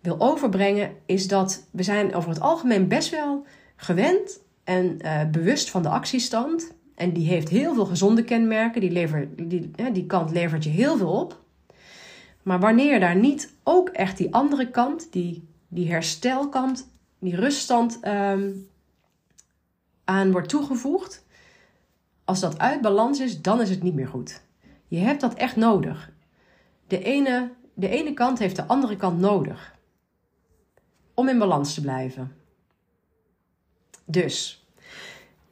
wil 0.00 0.20
overbrengen, 0.20 0.92
is 1.06 1.28
dat 1.28 1.68
we 1.70 1.82
zijn 1.82 2.14
over 2.14 2.30
het 2.30 2.40
algemeen 2.40 2.88
best 2.88 3.10
wel 3.10 3.46
gewend 3.76 4.40
en 4.64 4.98
uh, 5.02 5.30
bewust 5.30 5.70
van 5.70 5.82
de 5.82 5.88
actiestand. 5.88 6.72
En 6.94 7.12
die 7.12 7.26
heeft 7.26 7.48
heel 7.48 7.74
veel 7.74 7.84
gezonde 7.84 8.24
kenmerken. 8.24 8.80
Die, 8.80 8.90
lever, 8.90 9.28
die, 9.36 9.70
die 9.92 10.06
kant 10.06 10.30
levert 10.30 10.64
je 10.64 10.70
heel 10.70 10.96
veel 10.96 11.12
op. 11.12 11.40
Maar 12.42 12.60
wanneer 12.60 13.00
daar 13.00 13.16
niet 13.16 13.54
ook 13.62 13.88
echt 13.88 14.16
die 14.16 14.34
andere 14.34 14.70
kant, 14.70 15.12
die, 15.12 15.48
die 15.68 15.90
herstelkant, 15.90 16.88
die 17.18 17.36
ruststand 17.36 18.00
um, 18.04 18.68
aan 20.12 20.32
wordt 20.32 20.48
toegevoegd, 20.48 21.24
als 22.24 22.40
dat 22.40 22.58
uit 22.58 22.80
balans 22.80 23.20
is, 23.20 23.42
dan 23.42 23.60
is 23.60 23.70
het 23.70 23.82
niet 23.82 23.94
meer 23.94 24.08
goed. 24.08 24.42
Je 24.88 24.98
hebt 24.98 25.20
dat 25.20 25.34
echt 25.34 25.56
nodig. 25.56 26.10
De 26.86 27.02
ene, 27.02 27.50
de 27.74 27.88
ene 27.88 28.12
kant 28.12 28.38
heeft 28.38 28.56
de 28.56 28.66
andere 28.66 28.96
kant 28.96 29.18
nodig 29.18 29.74
om 31.14 31.28
in 31.28 31.38
balans 31.38 31.74
te 31.74 31.80
blijven. 31.80 32.32
Dus, 34.04 34.66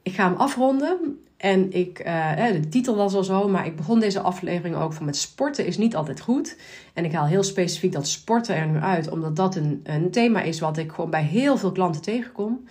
ik 0.01 0.13
ga 0.13 0.29
hem 0.29 0.37
afronden. 0.37 1.25
En 1.37 1.71
ik, 1.71 2.05
uh, 2.05 2.51
de 2.51 2.69
titel 2.69 2.95
was 2.95 3.13
al 3.13 3.23
zo, 3.23 3.47
maar 3.47 3.65
ik 3.65 3.75
begon 3.75 3.99
deze 3.99 4.19
aflevering 4.19 4.75
ook 4.75 4.93
van 4.93 5.05
met 5.05 5.15
sporten 5.15 5.65
is 5.65 5.77
niet 5.77 5.95
altijd 5.95 6.19
goed. 6.19 6.57
En 6.93 7.05
ik 7.05 7.11
haal 7.11 7.25
heel 7.25 7.43
specifiek 7.43 7.91
dat 7.91 8.07
sporten 8.07 8.55
er 8.55 8.67
nu 8.67 8.79
uit, 8.79 9.09
omdat 9.09 9.35
dat 9.35 9.55
een, 9.55 9.79
een 9.83 10.11
thema 10.11 10.41
is 10.41 10.59
wat 10.59 10.77
ik 10.77 10.91
gewoon 10.91 11.09
bij 11.09 11.23
heel 11.23 11.57
veel 11.57 11.71
klanten 11.71 12.01
tegenkom. 12.01 12.65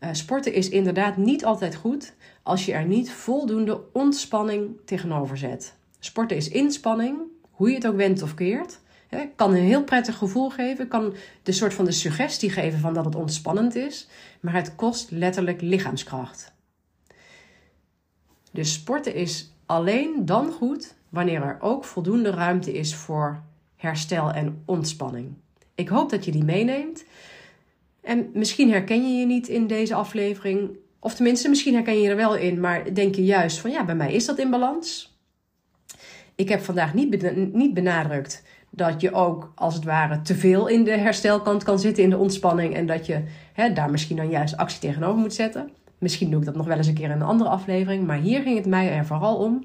Uh, 0.00 0.08
sporten 0.12 0.52
is 0.52 0.68
inderdaad 0.68 1.16
niet 1.16 1.44
altijd 1.44 1.74
goed 1.74 2.14
als 2.42 2.66
je 2.66 2.72
er 2.72 2.84
niet 2.84 3.12
voldoende 3.12 3.82
ontspanning 3.92 4.76
tegenover 4.84 5.36
zet. 5.36 5.74
Sporten 5.98 6.36
is 6.36 6.48
inspanning, 6.48 7.18
hoe 7.50 7.68
je 7.68 7.74
het 7.74 7.86
ook 7.86 7.96
wendt 7.96 8.22
of 8.22 8.34
keert. 8.34 8.80
Hè, 9.08 9.26
kan 9.36 9.50
een 9.50 9.62
heel 9.62 9.84
prettig 9.84 10.16
gevoel 10.16 10.50
geven, 10.50 10.88
kan 10.88 11.14
de 11.42 11.52
soort 11.52 11.74
van 11.74 11.84
de 11.84 11.92
suggestie 11.92 12.50
geven 12.50 12.78
van 12.78 12.94
dat 12.94 13.04
het 13.04 13.14
ontspannend 13.14 13.74
is, 13.74 14.08
maar 14.40 14.54
het 14.54 14.74
kost 14.74 15.10
letterlijk 15.10 15.60
lichaamskracht. 15.60 16.52
Dus 18.52 18.72
sporten 18.72 19.14
is 19.14 19.52
alleen 19.66 20.24
dan 20.24 20.52
goed 20.52 20.94
wanneer 21.08 21.42
er 21.42 21.56
ook 21.60 21.84
voldoende 21.84 22.30
ruimte 22.30 22.72
is 22.72 22.94
voor 22.94 23.42
herstel 23.76 24.30
en 24.30 24.62
ontspanning. 24.64 25.34
Ik 25.74 25.88
hoop 25.88 26.10
dat 26.10 26.24
je 26.24 26.30
die 26.30 26.44
meeneemt. 26.44 27.04
En 28.02 28.30
misschien 28.32 28.70
herken 28.70 29.08
je 29.08 29.18
je 29.18 29.26
niet 29.26 29.48
in 29.48 29.66
deze 29.66 29.94
aflevering. 29.94 30.70
Of 31.00 31.14
tenminste, 31.14 31.48
misschien 31.48 31.74
herken 31.74 32.00
je 32.00 32.08
er 32.08 32.16
wel 32.16 32.36
in, 32.36 32.60
maar 32.60 32.94
denk 32.94 33.14
je 33.14 33.24
juist 33.24 33.58
van 33.58 33.70
ja, 33.70 33.84
bij 33.84 33.94
mij 33.94 34.12
is 34.12 34.26
dat 34.26 34.38
in 34.38 34.50
balans. 34.50 35.18
Ik 36.34 36.48
heb 36.48 36.60
vandaag 36.60 36.94
niet, 36.94 37.52
niet 37.52 37.74
benadrukt 37.74 38.42
dat 38.70 39.00
je 39.00 39.12
ook 39.12 39.52
als 39.54 39.74
het 39.74 39.84
ware 39.84 40.22
te 40.22 40.34
veel 40.34 40.66
in 40.66 40.84
de 40.84 40.96
herstelkant 40.96 41.62
kan 41.62 41.78
zitten, 41.78 42.02
in 42.02 42.10
de 42.10 42.16
ontspanning. 42.16 42.74
En 42.74 42.86
dat 42.86 43.06
je 43.06 43.22
hè, 43.52 43.72
daar 43.72 43.90
misschien 43.90 44.16
dan 44.16 44.30
juist 44.30 44.56
actie 44.56 44.80
tegenover 44.80 45.20
moet 45.20 45.34
zetten. 45.34 45.70
Misschien 45.98 46.30
doe 46.30 46.40
ik 46.40 46.46
dat 46.46 46.56
nog 46.56 46.66
wel 46.66 46.76
eens 46.76 46.86
een 46.86 46.94
keer 46.94 47.04
in 47.04 47.10
een 47.10 47.22
andere 47.22 47.50
aflevering. 47.50 48.06
Maar 48.06 48.18
hier 48.18 48.42
ging 48.42 48.56
het 48.56 48.66
mij 48.66 48.92
er 48.92 49.06
vooral 49.06 49.36
om. 49.36 49.64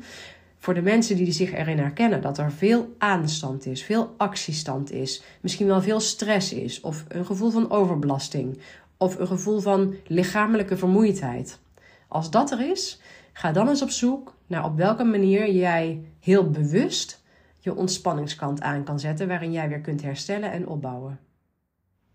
Voor 0.65 0.73
de 0.73 0.81
mensen 0.81 1.15
die 1.15 1.31
zich 1.31 1.53
erin 1.53 1.77
herkennen 1.77 2.21
dat 2.21 2.37
er 2.37 2.51
veel 2.51 2.95
aanstand 2.97 3.65
is, 3.65 3.83
veel 3.83 4.13
actiestand 4.17 4.91
is, 4.91 5.23
misschien 5.41 5.67
wel 5.67 5.81
veel 5.81 5.99
stress 5.99 6.53
is, 6.53 6.81
of 6.81 7.05
een 7.07 7.25
gevoel 7.25 7.51
van 7.51 7.71
overbelasting, 7.71 8.59
of 8.97 9.19
een 9.19 9.27
gevoel 9.27 9.59
van 9.59 9.95
lichamelijke 10.07 10.77
vermoeidheid. 10.77 11.59
Als 12.07 12.31
dat 12.31 12.51
er 12.51 12.69
is, 12.69 13.01
ga 13.33 13.51
dan 13.51 13.69
eens 13.69 13.81
op 13.81 13.89
zoek 13.89 14.35
naar 14.47 14.65
op 14.65 14.77
welke 14.77 15.03
manier 15.03 15.51
jij 15.51 16.03
heel 16.19 16.49
bewust 16.49 17.23
je 17.59 17.75
ontspanningskant 17.75 18.61
aan 18.61 18.83
kan 18.83 18.99
zetten, 18.99 19.27
waarin 19.27 19.51
jij 19.51 19.69
weer 19.69 19.81
kunt 19.81 20.01
herstellen 20.01 20.51
en 20.51 20.67
opbouwen. 20.67 21.19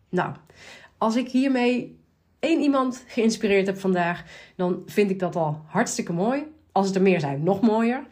Nou, 0.09 0.35
als 0.99 1.17
ik 1.17 1.29
hiermee 1.29 2.01
één 2.39 2.61
iemand 2.61 3.05
geïnspireerd 3.07 3.67
heb 3.67 3.79
vandaag, 3.79 4.25
dan 4.57 4.83
vind 4.87 5.11
ik 5.11 5.19
dat 5.19 5.37
al 5.37 5.63
hartstikke 5.67 6.13
mooi. 6.13 6.45
Als 6.73 6.87
het 6.87 6.97
er 6.97 7.03
meer 7.03 7.21
zijn, 7.21 7.43
nog 7.43 7.61
mooier. 7.61 8.07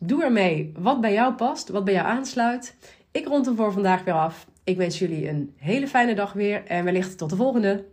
Doe 0.00 0.24
ermee 0.24 0.72
wat 0.78 1.00
bij 1.00 1.12
jou 1.12 1.34
past, 1.34 1.68
wat 1.68 1.84
bij 1.84 1.94
jou 1.94 2.06
aansluit. 2.06 2.76
Ik 3.10 3.26
rond 3.26 3.46
hem 3.46 3.56
voor 3.56 3.72
vandaag 3.72 4.04
weer 4.04 4.14
af. 4.14 4.46
Ik 4.64 4.76
wens 4.76 4.98
jullie 4.98 5.28
een 5.28 5.54
hele 5.56 5.88
fijne 5.88 6.14
dag 6.14 6.32
weer 6.32 6.64
en 6.66 6.84
wellicht 6.84 7.18
tot 7.18 7.30
de 7.30 7.36
volgende. 7.36 7.84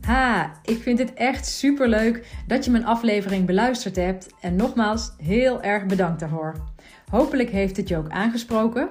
Ha, 0.00 0.52
ik 0.62 0.82
vind 0.82 0.98
het 0.98 1.14
echt 1.14 1.46
super 1.46 1.88
leuk 1.88 2.26
dat 2.46 2.64
je 2.64 2.70
mijn 2.70 2.86
aflevering 2.86 3.46
beluisterd 3.46 3.96
hebt. 3.96 4.34
En 4.40 4.56
nogmaals, 4.56 5.12
heel 5.22 5.62
erg 5.62 5.86
bedankt 5.86 6.20
daarvoor. 6.20 6.54
Hopelijk 7.10 7.50
heeft 7.50 7.76
het 7.76 7.88
je 7.88 7.96
ook 7.96 8.08
aangesproken. 8.08 8.88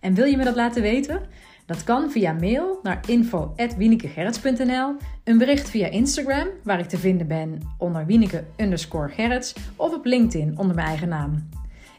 En 0.00 0.14
wil 0.14 0.24
je 0.24 0.36
me 0.36 0.44
dat 0.44 0.56
laten 0.56 0.82
weten? 0.82 1.22
Dat 1.68 1.84
kan 1.84 2.10
via 2.10 2.32
mail 2.32 2.78
naar 2.82 3.00
info.wienekegerrits.nl, 3.06 4.96
een 5.24 5.38
bericht 5.38 5.70
via 5.70 5.86
Instagram, 5.86 6.48
waar 6.64 6.78
ik 6.78 6.88
te 6.88 6.98
vinden 6.98 7.26
ben 7.26 7.58
onder 7.78 8.06
wieneke 8.06 8.44
Gerrits, 8.90 9.54
of 9.76 9.94
op 9.94 10.04
LinkedIn 10.04 10.58
onder 10.58 10.74
mijn 10.74 10.86
eigen 10.86 11.08
naam. 11.08 11.48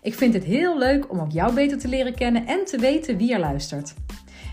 Ik 0.01 0.13
vind 0.13 0.33
het 0.33 0.43
heel 0.43 0.77
leuk 0.77 1.11
om 1.11 1.19
ook 1.19 1.31
jou 1.31 1.53
beter 1.53 1.77
te 1.77 1.87
leren 1.87 2.15
kennen 2.15 2.47
en 2.47 2.65
te 2.65 2.77
weten 2.77 3.17
wie 3.17 3.33
er 3.33 3.39
luistert. 3.39 3.93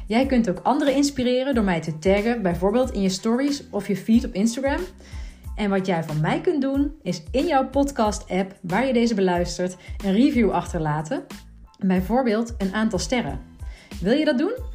Jij 0.06 0.26
kunt 0.26 0.50
ook 0.50 0.60
anderen 0.62 0.94
inspireren 0.94 1.54
door 1.54 1.64
mij 1.64 1.80
te 1.80 1.98
taggen, 1.98 2.42
bijvoorbeeld 2.42 2.92
in 2.92 3.02
je 3.02 3.08
stories 3.08 3.70
of 3.70 3.88
je 3.88 3.96
feed 3.96 4.24
op 4.24 4.34
Instagram. 4.34 4.80
En 5.54 5.70
wat 5.70 5.86
jij 5.86 6.04
van 6.04 6.20
mij 6.20 6.40
kunt 6.40 6.62
doen, 6.62 6.92
is 7.02 7.22
in 7.30 7.46
jouw 7.46 7.68
podcast-app 7.68 8.58
waar 8.62 8.86
je 8.86 8.92
deze 8.92 9.14
beluistert, 9.14 9.76
een 10.04 10.12
review 10.12 10.50
achterlaten. 10.50 11.24
Bijvoorbeeld 11.78 12.54
een 12.58 12.74
aantal 12.74 12.98
sterren. 12.98 13.40
Wil 14.00 14.12
je 14.12 14.24
dat 14.24 14.38
doen? 14.38 14.74